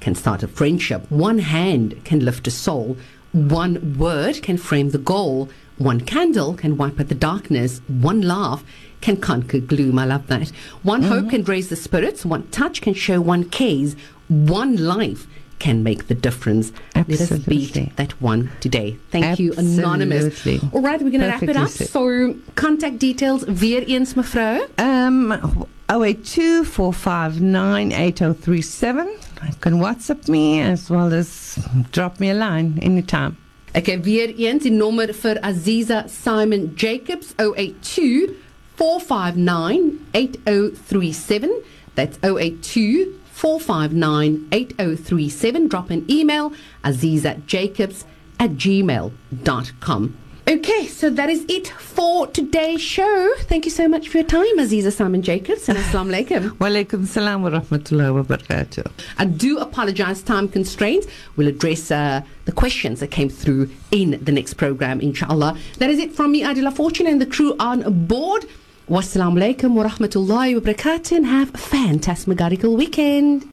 can 0.02 0.13
start 0.13 0.43
a 0.43 0.47
friendship, 0.47 1.10
one 1.10 1.39
hand 1.39 2.02
can 2.04 2.19
lift 2.19 2.47
a 2.47 2.52
soul, 2.52 2.97
one 3.32 3.97
word 3.97 4.43
can 4.43 4.58
frame 4.58 4.89
the 4.89 4.97
goal, 4.97 5.49
one 5.78 6.02
candle 6.02 6.54
can 6.54 6.75
wipe 6.75 6.99
out 6.99 7.08
the 7.08 7.15
darkness, 7.15 7.80
one 7.88 8.21
laugh 8.21 8.62
can 8.99 9.15
conquer 9.15 9.60
gloom. 9.60 9.97
I 9.97 10.06
love 10.06 10.28
that. 10.28 10.49
One 10.84 11.04
hope 11.04 11.21
mm-hmm. 11.21 11.30
can 11.30 11.43
raise 11.45 11.69
the 11.69 11.78
spirits, 11.78 12.25
one 12.25 12.45
touch 12.49 12.82
can 12.82 12.93
show 12.93 13.21
one 13.21 13.49
case, 13.49 13.95
one 14.28 14.75
life 14.75 15.28
can 15.60 15.84
make 15.84 16.08
the 16.08 16.15
difference. 16.15 16.72
Let 16.95 17.10
us 17.22 17.39
beat 17.39 17.95
that 17.95 18.22
one 18.22 18.52
today. 18.60 18.98
Thank 19.12 19.39
you, 19.39 19.54
Anonymous. 19.54 20.45
All 20.74 20.82
right, 20.82 21.02
we're 21.02 21.12
going 21.12 21.22
to 21.22 21.28
wrap 21.28 21.43
it 21.43 21.56
up. 21.56 21.69
So, 21.69 22.36
contact 22.56 23.00
details 23.00 23.45
weer 23.45 23.84
eens, 23.88 24.13
mevrou. 24.13 24.67
Um, 24.80 25.67
082 25.89 26.65
459 26.65 27.91
8037. 27.91 29.08
You 29.48 29.54
can 29.62 29.80
WhatsApp 29.80 30.28
me 30.28 30.62
as 30.62 30.89
well 30.89 31.13
as 31.13 31.58
drop 31.91 32.19
me 32.19 32.30
a 32.30 32.34
line 32.34 32.80
anytime. 32.82 33.38
Okay, 33.76 33.98
weer 33.98 34.34
eens 34.38 34.63
die 34.63 34.72
nommer 34.72 35.13
vir 35.13 35.39
Aziza 35.43 36.08
Simon 36.10 36.76
Jacobs 36.76 37.36
082 37.38 38.36
459 38.76 40.00
8037. 40.13 41.52
That's 41.95 42.17
082 42.24 43.18
459 43.39 44.49
8037. 44.52 45.69
Drop 45.69 45.89
an 45.91 46.06
email 46.12 46.52
azizajacobs 46.84 48.04
at 48.38 48.51
gmail.com. 48.51 50.18
Okay, 50.49 50.88
so 50.88 51.09
that 51.11 51.30
is 51.30 51.45
it 51.47 51.68
for 51.68 52.28
today's 52.28 52.82
show. 52.82 53.34
Thank 53.41 53.64
you 53.64 53.72
so 53.72 53.88
much 53.88 54.09
for 54.09 54.18
your 54.18 54.28
time, 54.28 54.57
Aziza 54.57 54.91
Simon 54.91 55.22
Jacobs, 55.22 55.70
and 55.70 55.78
Assalamu 55.78 56.26
alaikum. 56.26 56.49
Walaikum 56.57 57.05
salam 57.05 57.43
wa 57.43 57.51
rahmatullahi 57.51 58.14
wa 58.14 58.24
barakatuh. 58.24 58.91
I 59.20 59.26
do 59.26 59.59
apologize, 59.59 60.22
time 60.22 60.49
constraints. 60.49 61.07
We'll 61.38 61.47
address 61.47 61.91
uh, 61.91 62.24
the 62.45 62.51
questions 62.51 62.99
that 62.99 63.11
came 63.11 63.30
through 63.30 63.70
in 63.91 64.22
the 64.22 64.32
next 64.32 64.55
program, 64.55 64.99
inshallah. 64.99 65.55
That 65.78 65.91
is 65.91 65.99
it 65.99 66.14
from 66.14 66.32
me, 66.32 66.41
Adila 66.41 66.76
Fortune, 66.76 67.07
and 67.07 67.22
the 67.22 67.28
crew 67.28 67.55
on 67.59 68.07
board. 68.07 68.45
Wassalamu 68.90 69.38
alaikum 69.38 69.76
wa 69.76 69.84
rahmatullahi 69.84 70.56
wa 70.56 70.62
barakatuh, 70.62 71.18
and 71.18 71.28
have 71.28 71.54
a 71.54 71.58
fantastic 71.60 72.64
weekend. 72.64 73.46